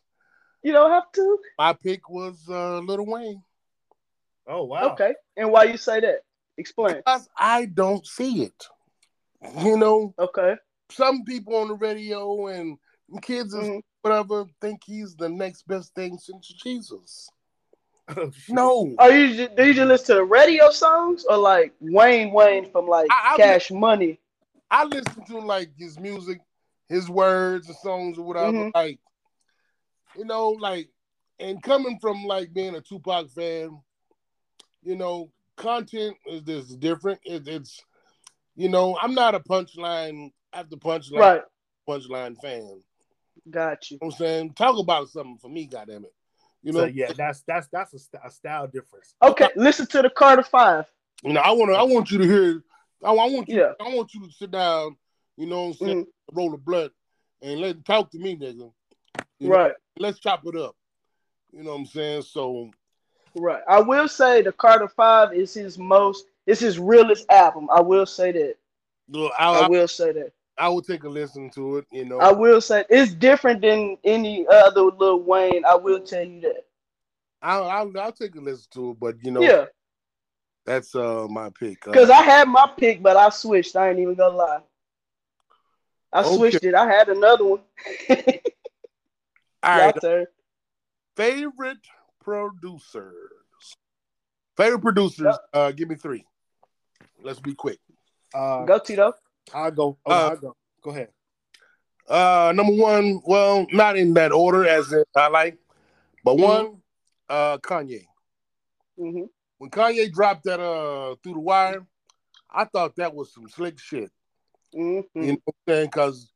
[0.63, 1.39] You don't have to.
[1.59, 3.43] my pick was uh, Little Wayne.
[4.47, 4.93] oh wow.
[4.93, 5.13] Okay.
[5.35, 6.19] And why you say that?
[6.57, 6.97] Explain.
[6.97, 8.67] Because I don't see it.
[9.59, 10.55] You know, Okay.
[10.89, 12.77] some people on the radio and
[13.21, 13.83] kids and Mhm.
[14.03, 17.29] Whatever think he's the next best thing since Jesus.
[18.15, 18.31] Oh.
[18.49, 18.93] No.
[18.99, 22.85] Are you just, do you just listen to radio songs or like Wayne Wayne from
[22.85, 24.19] like I- I- Cash Money?
[24.69, 26.41] I listen to like his music,
[26.89, 28.51] his words and songs or whatever.
[28.51, 28.71] Mhm.
[28.75, 28.99] Like,
[30.17, 30.89] you know, like,
[31.39, 33.79] and coming from like being a Tupac fan,
[34.83, 37.21] you know, content is this different.
[37.23, 37.81] It, it's,
[38.55, 41.41] you know, I'm not a punchline after punchline Right.
[41.87, 42.81] punchline fan.
[43.49, 43.95] Got you.
[43.95, 44.53] You know what I'm saying?
[44.53, 46.13] Talk about something for me, goddamn it.
[46.61, 49.15] You know, So yeah, that's that's that's a, st- a style difference.
[49.21, 49.49] Okay.
[49.55, 50.85] Listen to the Carter Five.
[51.23, 52.63] you know, I want to, I want you to hear,
[53.03, 53.73] I, I want you, Yeah.
[53.81, 54.95] I want you to sit down,
[55.35, 56.37] you know, what I'm saying, mm-hmm.
[56.37, 56.91] roll the blood,
[57.41, 58.71] and let talk to me, nigga.
[59.39, 59.73] You know, Right.
[59.99, 60.75] let's chop it up.
[61.51, 62.21] You know what I'm saying?
[62.23, 62.71] So
[63.35, 63.61] Right.
[63.67, 66.27] I will say the Carter Five is his most.
[66.45, 67.67] It's his realest album.
[67.73, 68.55] I will say that.
[69.09, 70.31] look, I I, I, will say that.
[70.57, 71.85] I will take a listen to it.
[71.91, 75.65] You know, I will say it's different than any other Lil Wayne.
[75.65, 76.65] I will tell you that.
[77.41, 78.99] I'll, I'll I'll take a listen to it.
[78.99, 79.65] But you know, Yeah.
[80.65, 81.87] that's uh my pick.
[81.87, 83.75] Uh, Because I had my pick, but I switched.
[83.75, 84.59] I ain't even gonna lie.
[86.13, 86.35] I Okay.
[86.35, 86.75] switched it.
[86.75, 87.61] I had another one.
[88.09, 88.15] all
[89.63, 90.27] right, turn.
[91.15, 91.79] favorite
[92.23, 93.15] producers.
[94.55, 95.35] Favorite producers.
[95.51, 96.23] Uh, give me three.
[97.23, 97.79] Let's be quick.
[98.35, 99.13] Uh, Go Tito.
[99.53, 99.97] I'll go.
[100.05, 100.55] Oh, Uh, I'll go.
[100.81, 101.09] Go ahead.
[102.07, 105.57] Uh, number one, well, not in that order as in I like,
[106.23, 106.43] but Mhm.
[106.43, 106.81] one,
[107.29, 108.05] uh, Kanye.
[108.99, 109.23] Mm-hmm.
[109.57, 111.87] When Kanye dropped that uh through the wire,
[112.49, 114.11] I thought that was some slick shit.
[114.75, 115.23] Mm-hmm.
[115.23, 115.85] You know what I'm saying?
[115.87, 116.31] Because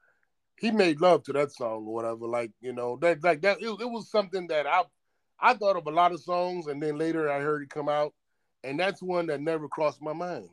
[0.59, 2.25] he made love to that song or whatever.
[2.25, 4.83] Like you know that like that it, it was something that I
[5.39, 8.13] I thought of a lot of songs, and then later I heard it come out,
[8.63, 10.49] and that's one that never crossed my mind.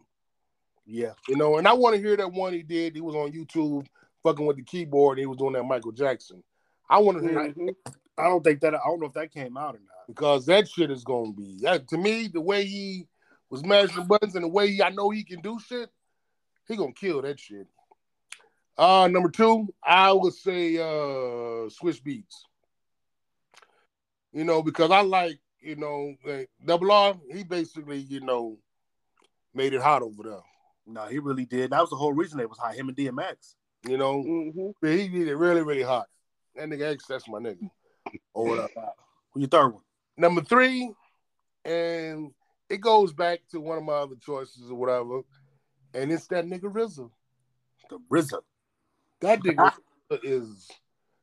[0.87, 1.13] Yeah.
[1.29, 2.95] You know, and I want to hear that one he did.
[2.95, 3.87] He was on YouTube
[4.23, 6.43] fucking with the keyboard, and he was doing that Michael Jackson.
[6.89, 7.69] I want to hear that hmm
[8.17, 10.07] I don't think that I don't know if that came out or not.
[10.07, 13.09] because that shit is gonna be that to me the way he
[13.51, 15.91] was mashing buttons and the way he, I know he can do shit,
[16.69, 17.67] he gonna kill that shit.
[18.79, 22.45] Uh number two, I would say uh Swizz Beatz.
[24.33, 28.59] You know, because I like, you know, like, Double R, he basically, you know,
[29.55, 30.41] made it hot over there.
[30.87, 31.71] No, he really did.
[31.71, 32.75] That was the whole reason it was high.
[32.75, 33.55] Him and DMX.
[33.89, 36.07] You know, hmm he did it really, really hot.
[36.57, 37.69] That nigga X, that's my nigga.
[38.33, 38.69] Or whatever.
[39.33, 39.83] Who your third one?
[40.17, 40.93] Number three,
[41.65, 42.31] and
[42.71, 45.21] it goes back to one of my other choices or whatever,
[45.93, 47.11] and it's that nigga RZA.
[47.91, 48.41] The RZA.
[49.21, 49.73] That nigga
[50.23, 50.71] is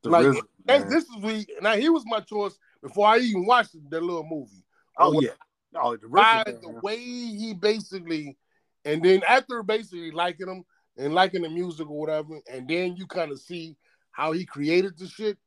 [0.04, 0.42] The Like, RZA.
[0.68, 0.90] man.
[0.90, 4.64] this is we now he was my choice before I even watched that little movie.
[4.98, 5.32] oh yeah.
[5.76, 6.62] Oh, the RZA, By RZA.
[6.62, 8.38] the way he basically,
[8.86, 10.64] and then after basically liking him
[10.98, 13.76] and liking the music or whatever, and then you kind of see
[14.12, 15.38] how he created the shit.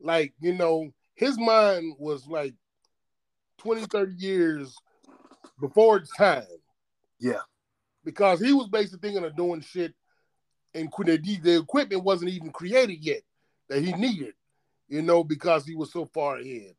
[0.00, 2.54] Like, you know, his mind was like
[3.58, 4.74] 20, 30 years
[5.60, 6.44] before its time.
[7.18, 7.42] Yeah.
[8.04, 9.94] Because he was basically thinking of doing shit
[10.74, 13.22] and the, the equipment wasn't even created yet
[13.68, 14.34] that he needed,
[14.88, 16.74] you know, because he was so far ahead.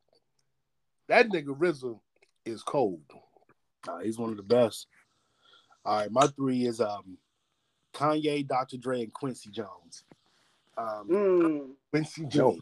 [1.08, 2.00] That nigga RZA
[2.46, 3.02] is cold.
[3.86, 4.88] Nah, he's one of the best.
[5.86, 7.18] All right, my three is um
[7.94, 8.78] Kanye, Dr.
[8.78, 10.04] Dre, and Quincy Jones.
[10.78, 11.70] Um, Mm.
[11.92, 12.62] Quincy Jones.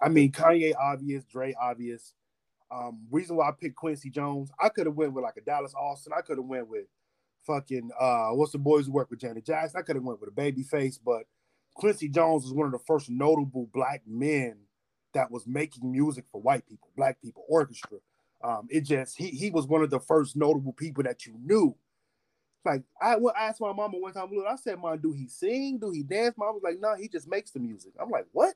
[0.00, 2.14] I mean Kanye obvious, Dre obvious.
[2.70, 5.74] Um, reason why I picked Quincy Jones, I could have went with like a Dallas
[5.74, 6.12] Austin.
[6.16, 6.84] I could have went with
[7.46, 9.78] fucking uh, what's the boys who work with Janet Jackson.
[9.78, 11.22] I could have went with a baby face, but
[11.74, 14.56] Quincy Jones was one of the first notable black men
[15.14, 17.98] that was making music for white people, black people, orchestra.
[18.44, 21.74] Um, it just he he was one of the first notable people that you knew.
[22.64, 25.28] Like I, well, I asked my mama one time, look, I said, "Mom, do he
[25.28, 25.78] sing?
[25.78, 28.54] Do he dance?" Mom was like, "No, he just makes the music." I'm like, "What?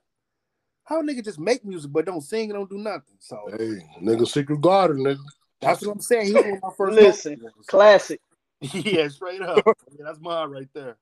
[0.85, 3.81] How a nigga just make music but don't sing and don't do nothing?" So Hey,
[4.03, 5.25] nigga, secret garden, nigga.
[5.61, 6.27] that's what I'm saying.
[6.27, 6.97] He was one of my first.
[6.97, 7.67] Listen, notables.
[7.69, 8.21] Classic.
[8.61, 9.65] yeah, straight up.
[9.99, 10.97] Yeah, that's mine right there.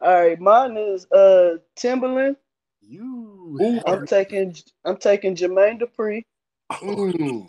[0.00, 2.36] All right, mine is uh Timbaland.
[2.80, 3.58] You.
[3.60, 3.80] Ooh.
[3.86, 4.54] I'm taking
[4.84, 6.22] I'm taking Jermaine Dupri
[6.72, 7.48] Mm.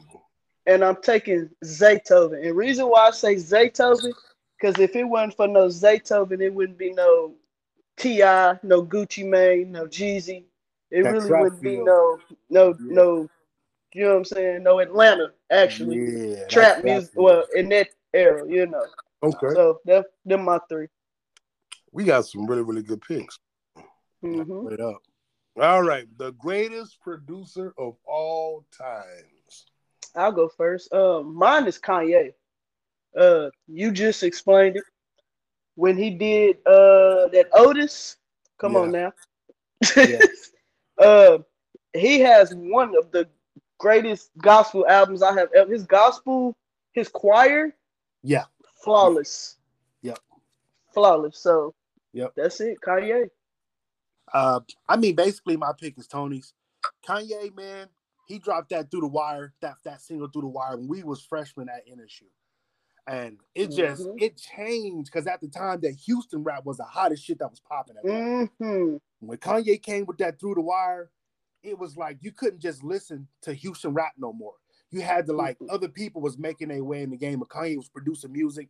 [0.65, 2.45] and I'm taking Zaytoven.
[2.47, 4.13] And reason why I say Zaytoven,
[4.59, 7.33] because if it wasn't for no Zaytoven, it wouldn't be no
[7.97, 10.43] T.I., no Gucci Mane, no Jeezy.
[10.91, 12.93] It really wouldn't be no no Yeah.
[12.93, 13.29] no.
[13.93, 14.63] You know what I'm saying?
[14.63, 15.97] No Atlanta, actually.
[15.97, 17.11] yeah, Trap music.
[17.13, 17.25] field.
[17.25, 18.85] Well, in that era, you know.
[19.23, 19.53] Okay.
[19.53, 20.87] So that them my three.
[21.91, 23.39] We got some really, really good picks.
[24.21, 25.01] hmm Straight up.
[25.59, 26.05] All right.
[26.17, 29.65] The greatest producer of all times.
[30.15, 30.93] I'll go first.
[30.93, 32.33] Um, mine is Kanye.
[33.17, 34.83] Uh, you just explained it
[35.75, 38.17] when he did uh that Otis.
[38.57, 39.13] Come on now.
[39.95, 40.19] Yeah.
[41.03, 41.37] uh,
[41.93, 43.27] he has one of the
[43.77, 45.71] greatest gospel albums I have ever.
[45.71, 46.55] His gospel,
[46.91, 47.73] his choir,
[48.21, 48.45] Yeah.
[48.83, 49.57] flawless.
[50.01, 50.19] Yep.
[50.93, 51.37] Flawless.
[51.39, 51.73] So.
[52.13, 52.33] Yep.
[52.35, 53.29] That's it, Kanye.
[54.33, 56.53] Uh, I mean, basically, my pick is Tony's.
[57.07, 57.87] Kanye, man,
[58.27, 61.21] he dropped that through the wire, that that single through the wire when we was
[61.23, 62.23] freshmen at NSU,
[63.09, 64.21] and it just Mhm.
[64.21, 67.59] it changed because at the time that Houston rap was the hottest shit that was
[67.59, 68.49] popping at that.
[68.59, 71.11] hmm When Kanye came with that through the wire,
[71.63, 74.55] it was like you couldn't just listen to Houston rap no more.
[74.91, 75.67] You had to like Mhm.
[75.69, 78.69] other people was making their way in the game, but Kanye was producing music.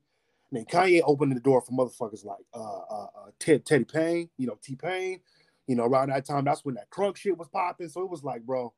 [0.52, 4.30] And then Kanye opened the door for motherfuckers like uh, uh, uh Ted Teddy Payne,
[4.38, 5.22] you know T Pain.
[5.68, 7.90] You know, around that time, that's when that crunk shit was popping.
[7.90, 8.74] So it was like, bro,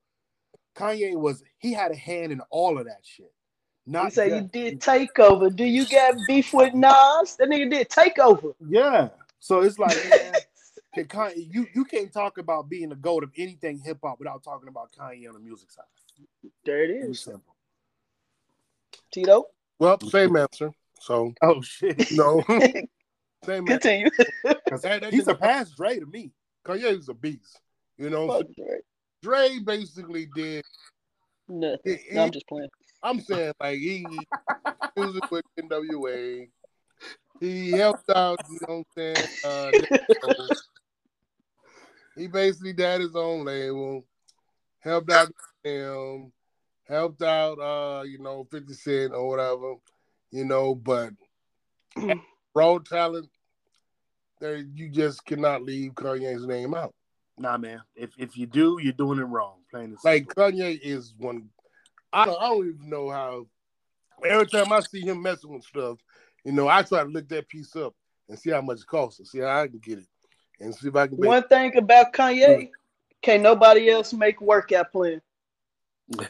[0.76, 3.34] Kanye was he had a hand in all of that shit.
[3.88, 5.54] Not You say you just- did takeover.
[5.56, 7.36] Do you got beef with Nas?
[7.38, 8.54] That nigga did takeover.
[8.68, 9.10] yeah.
[9.40, 9.98] So it's like,
[10.96, 14.44] man, Kanye, you you can't talk about being the goat of anything hip hop without
[14.44, 15.86] talking about Kanye on the music side.
[16.66, 17.22] there It's is.
[17.22, 17.56] simple.
[19.12, 19.46] Tito,
[19.80, 20.72] Well, same answer.
[21.00, 22.12] So, Oh shit.
[22.12, 22.44] no.
[23.44, 23.80] same answer.
[23.80, 24.10] continue.
[24.44, 26.32] Because That- that he nigga- surpassed Dre to me.
[26.66, 27.60] Kanye's a beast.
[27.98, 28.80] You know, Fuck Dre.
[29.24, 30.64] Dre basically did.
[31.50, 31.98] Nothing.
[32.10, 32.70] he- No, I'm just playing.
[33.04, 34.06] I'm saying like he
[34.96, 36.50] was with NWA.
[37.40, 39.28] He helped out, you know what I'm saying?
[39.44, 40.46] Uh,
[42.16, 44.06] he basically had his own label,
[44.80, 45.32] helped out
[45.64, 46.32] him,
[46.88, 49.76] helped out uh, you know, 50 Cent or whatever,
[50.32, 51.14] you know, but
[52.56, 53.30] raw talent,
[54.40, 56.94] there you just cannot leave Kanye's name out.
[57.38, 57.82] Nah, man.
[57.96, 59.60] If if you do, you're doing it wrong.
[59.72, 60.52] Plain and Like simple.
[60.52, 61.50] Kanye is one.
[62.14, 63.48] I don't, I don't even know how.
[64.26, 65.98] Every time I see him messing with stuff,
[66.44, 67.96] you know, I try to look that piece up
[68.30, 70.08] and see how much it costs and see how I can get it
[70.60, 71.20] and see if I can.
[71.20, 72.70] Make, One thing about Kanye,
[73.22, 75.22] can't nobody else make workout plan.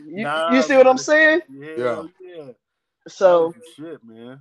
[0.00, 1.42] You, Nah, you see what I'm saying?
[1.50, 2.02] yeah, Yeah.
[2.20, 2.52] yeah.
[3.08, 4.40] So shit, man.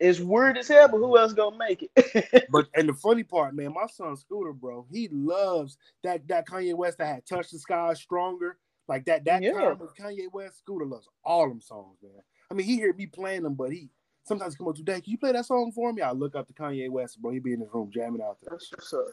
[0.00, 2.46] it's weird as hell, but who else gonna make it?
[2.50, 6.74] But and the funny part, man, my son Scooter, bro, he loves that that Kanye
[6.74, 8.58] West that had touched the sky stronger.
[8.88, 9.52] Like that that Yeah.
[9.52, 12.12] time with Kanye West, Scooter loves all them songs, man.
[12.50, 13.88] I mean, he hear me playing them, but he
[14.24, 16.02] sometimes come up to Dad, can you play that song for me?
[16.02, 17.30] I look up to Kanye West, bro.
[17.32, 18.50] He be in his room jamming out there.
[18.52, 19.04] That's what's up.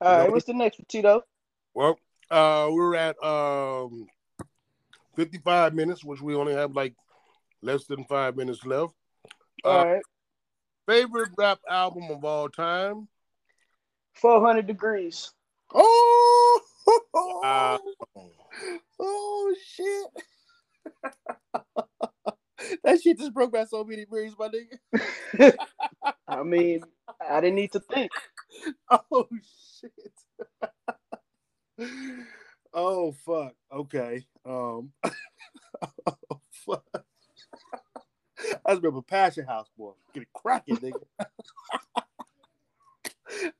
[0.00, 1.22] All right, what's the next one, Tito?
[1.74, 1.98] well,
[2.30, 4.06] uh, we're at um,
[5.16, 6.94] 55 minutes, which we only have like
[7.62, 8.94] less than five minutes left.
[9.64, 10.02] All Uh, right,
[10.86, 13.08] favorite rap album of all time?
[14.14, 15.32] 400 degrees.
[15.74, 16.09] Oh,
[17.42, 17.78] Uh,
[19.00, 20.06] oh shit.
[22.84, 25.56] that shit just broke by so many brains, my nigga.
[26.28, 26.82] I mean,
[27.28, 28.10] I didn't need to think.
[28.90, 29.26] Oh
[29.80, 29.92] shit.
[32.74, 33.54] oh fuck.
[33.72, 34.26] Okay.
[34.44, 34.92] Um
[36.06, 36.84] oh, fuck.
[38.66, 39.92] I remember Passion House boy.
[40.12, 41.00] Get it cracking, nigga.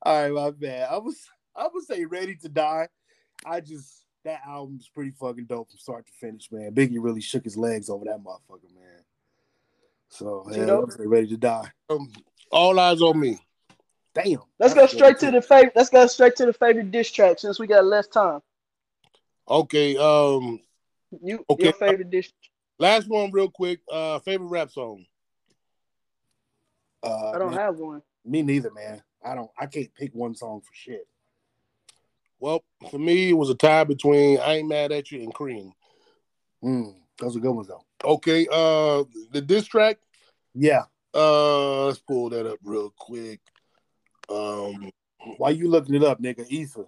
[0.03, 0.89] All right, my bad.
[0.91, 1.17] I was
[1.55, 2.89] I would say Ready to Die.
[3.45, 6.73] I just that album's pretty fucking dope from start to finish, man.
[6.75, 9.03] Biggie really shook his legs over that motherfucker, man.
[10.09, 10.87] So You yeah, know?
[10.99, 11.71] ready to die.
[11.89, 12.11] Um,
[12.53, 13.39] all eyes on me.
[14.13, 14.41] Damn.
[14.59, 15.73] Let's go straight to the favorite.
[15.77, 18.41] Let's go straight to the favorite diss track since we got less time.
[19.49, 19.97] Okay.
[19.97, 20.61] Um,
[21.23, 21.65] You Okay.
[21.65, 22.33] your favorite diss?
[22.79, 23.81] last one, real quick.
[23.91, 25.07] Uh, favorite rap song.
[27.03, 28.03] Uh, I don't man, have one.
[28.25, 29.03] me neither, man.
[29.25, 29.51] I don't.
[29.59, 31.07] I can't pick one song for shit.
[32.41, 35.73] Well, for me, it was a tie between "I Ain't Mad at You" and "Cream."
[36.65, 37.85] Mm, those are good ones though.
[38.05, 38.47] Okay.
[38.51, 39.99] Uh, the diss track.
[40.55, 40.85] Yeah.
[41.15, 43.41] Uh, let's pull that up real quick.
[44.29, 44.91] Um,
[45.37, 46.87] While you looking it up, nigga, Ether.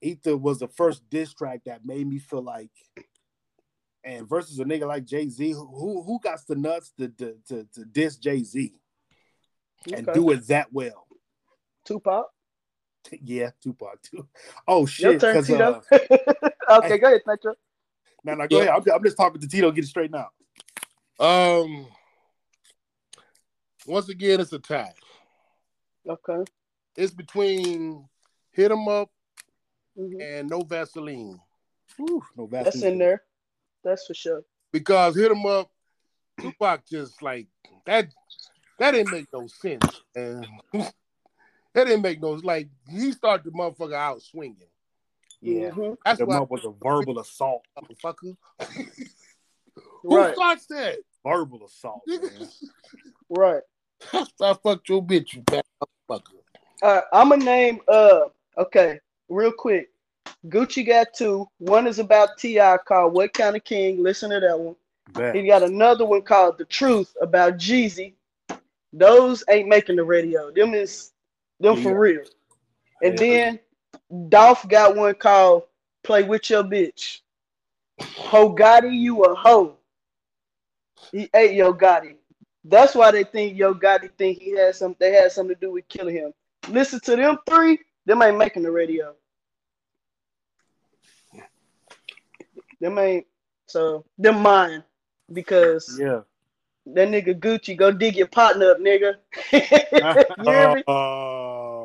[0.00, 2.70] Ether was the first diss track that made me feel like,
[4.04, 7.66] and versus a nigga like Jay Z, who who got the nuts to to to,
[7.74, 8.72] to diss Jay Z
[9.92, 11.06] and do it that well.
[11.84, 12.26] Tupac.
[13.22, 14.26] Yeah, Tupac too.
[14.66, 15.20] Oh shit!
[15.20, 15.82] turn, Because Tito.
[16.68, 17.54] uh, okay, go ahead, Nitro.
[18.24, 18.62] no, no, go Yeah.
[18.76, 18.88] ahead.
[18.88, 19.70] I'm, I'm just talking to Tito.
[19.70, 20.30] Get it straight now.
[21.20, 21.86] um.
[23.86, 24.92] Once again, it's a tie.
[26.08, 26.44] Okay.
[26.96, 28.08] It's between
[28.52, 29.10] "Hit 'Em Up"
[29.98, 30.22] Mhm.
[30.22, 31.40] and "No Vaseline."
[31.96, 32.64] Whew, no Vaseline.
[32.64, 32.92] That's Vaseline.
[32.92, 33.22] in there.
[33.84, 34.44] That's for sure.
[34.72, 35.70] because hit him up,
[36.40, 37.48] Tupac just like
[37.86, 38.06] that.
[38.78, 40.46] That didn't make no sense, and
[41.74, 44.56] that didn't make no like he started the motherfucker out swinging.
[45.40, 45.96] Yeah, Mhm.
[46.04, 47.64] That's the why month was a verbal assault.
[47.76, 48.36] motherfucker.
[50.02, 50.34] Who Right.
[50.34, 50.98] starts that?
[51.24, 52.02] Verbal assault.
[52.06, 52.20] Man.
[53.28, 53.62] Right.
[54.12, 56.32] I fucked your bitch, you bad motherfucker.
[56.82, 57.80] All right, I'm gonna name.
[57.88, 58.24] Uh,
[58.58, 59.00] okay,
[59.30, 59.90] real quick.
[60.48, 61.48] Gucci got two.
[61.58, 62.76] One is about T.I.
[62.78, 64.76] called "What Kind of King." Listen to that one.
[65.12, 65.34] Bet.
[65.34, 68.14] He got another one called "The Truth" about Jeezy.
[68.92, 70.50] Those ain't making the radio.
[70.50, 71.11] Them is
[71.62, 71.82] them Yeah.
[71.82, 72.24] for real.
[73.02, 73.20] And Yeah.
[73.20, 73.60] then
[74.28, 75.64] Dolph got one called
[76.02, 77.20] "Play with Your Bitch."
[78.00, 79.76] Ho Gotti, you a hoe.
[81.10, 82.16] He ate Yo Gotti.
[82.64, 84.96] That's why they think Yo Gotti think he had some.
[84.98, 86.32] They had something to do with killing him.
[86.68, 87.78] Listen to them three.
[88.06, 89.14] Them ain't making the radio.
[92.80, 93.26] Them ain't.
[93.66, 94.82] So them mine
[95.32, 96.22] because Yeah.
[96.86, 99.14] that nigga Gucci go dig your partner up, nigga.
[99.52, 100.82] you hear me?
[100.88, 101.41] Oh,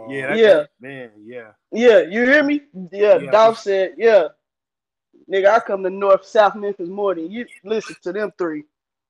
[0.09, 0.65] yeah, Yeah.
[0.79, 1.51] man, yeah.
[1.71, 2.61] Yeah, you hear me?
[2.91, 3.31] Yeah, Yeah.
[3.31, 4.29] Dolph said, yeah.
[5.29, 8.63] Nigga, I come to North South Memphis more than you listen to them three.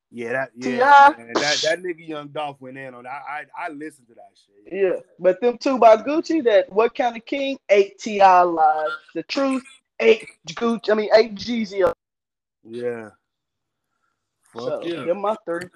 [0.10, 3.04] Yeah, that yeah, man, that that nigga Young Dolph went in on.
[3.04, 3.10] that.
[3.30, 4.74] I I, I listened to that shit.
[4.74, 5.02] Yeah.
[5.20, 7.58] But them two by Gucci, that what kind of king?
[7.70, 8.42] Ate T.I.
[8.44, 8.92] live.
[9.14, 9.64] The truth,
[10.00, 11.92] ate Gucci, I mean ate Jeezy.
[12.64, 13.10] Yeah.
[14.54, 15.04] Fuck So yeah.
[15.04, 15.68] them my three.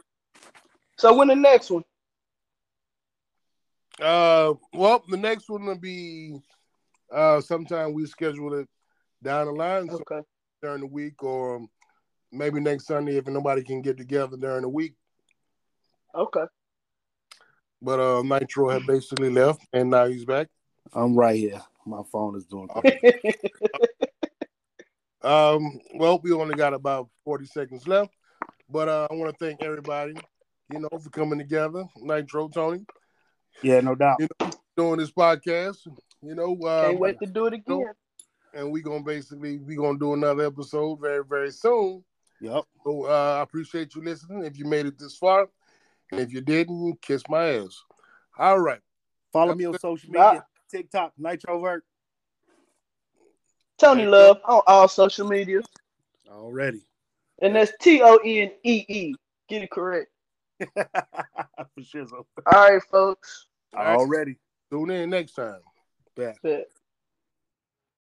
[0.98, 1.84] So when the next one?
[4.02, 6.40] Uh, well, the next one will be
[7.14, 8.68] uh sometime we schedule it
[9.22, 10.22] down the line Okay.
[10.62, 11.68] during the week or
[12.32, 14.94] maybe next Sunday if nobody can get together during the week.
[16.16, 16.46] Okay.
[17.82, 20.48] But uh Nitro had basically left and now he's back.
[20.94, 21.62] I'm right here.
[21.86, 22.70] My phone is doing.
[25.24, 28.12] Um, well, we only got about 40 seconds left,
[28.70, 30.16] but uh, I want to thank everybody,
[30.72, 31.84] you know, for coming together.
[31.98, 32.86] Nitro, Tony,
[33.62, 34.20] Yeah, no doubt.
[34.76, 35.78] doing this podcast,
[36.22, 37.86] you know, uh, Can't wait to do it again.
[38.54, 42.04] and we're gonna basically we're gonna do another episode very very soon.
[42.42, 42.64] Yep.
[42.84, 44.44] So uh, I appreciate you listening.
[44.44, 45.48] If you made it this far,
[46.12, 47.84] and if you didn't, kiss my ass.
[48.38, 48.80] All right.
[49.32, 50.28] Follow me on social Bye.
[50.28, 51.82] media, TikTok, Nitrovert.
[53.78, 55.62] Tony Love on all social media.
[56.30, 56.82] Already.
[57.42, 59.16] And that's T O N E E.
[59.50, 60.11] Get it correct.
[60.76, 62.08] For sure.
[62.14, 63.48] All right, folks.
[63.76, 63.98] All right.
[63.98, 64.38] Already.
[64.72, 65.60] Tune in next time.
[66.16, 66.38] Bet.
[66.44, 66.68] Bet.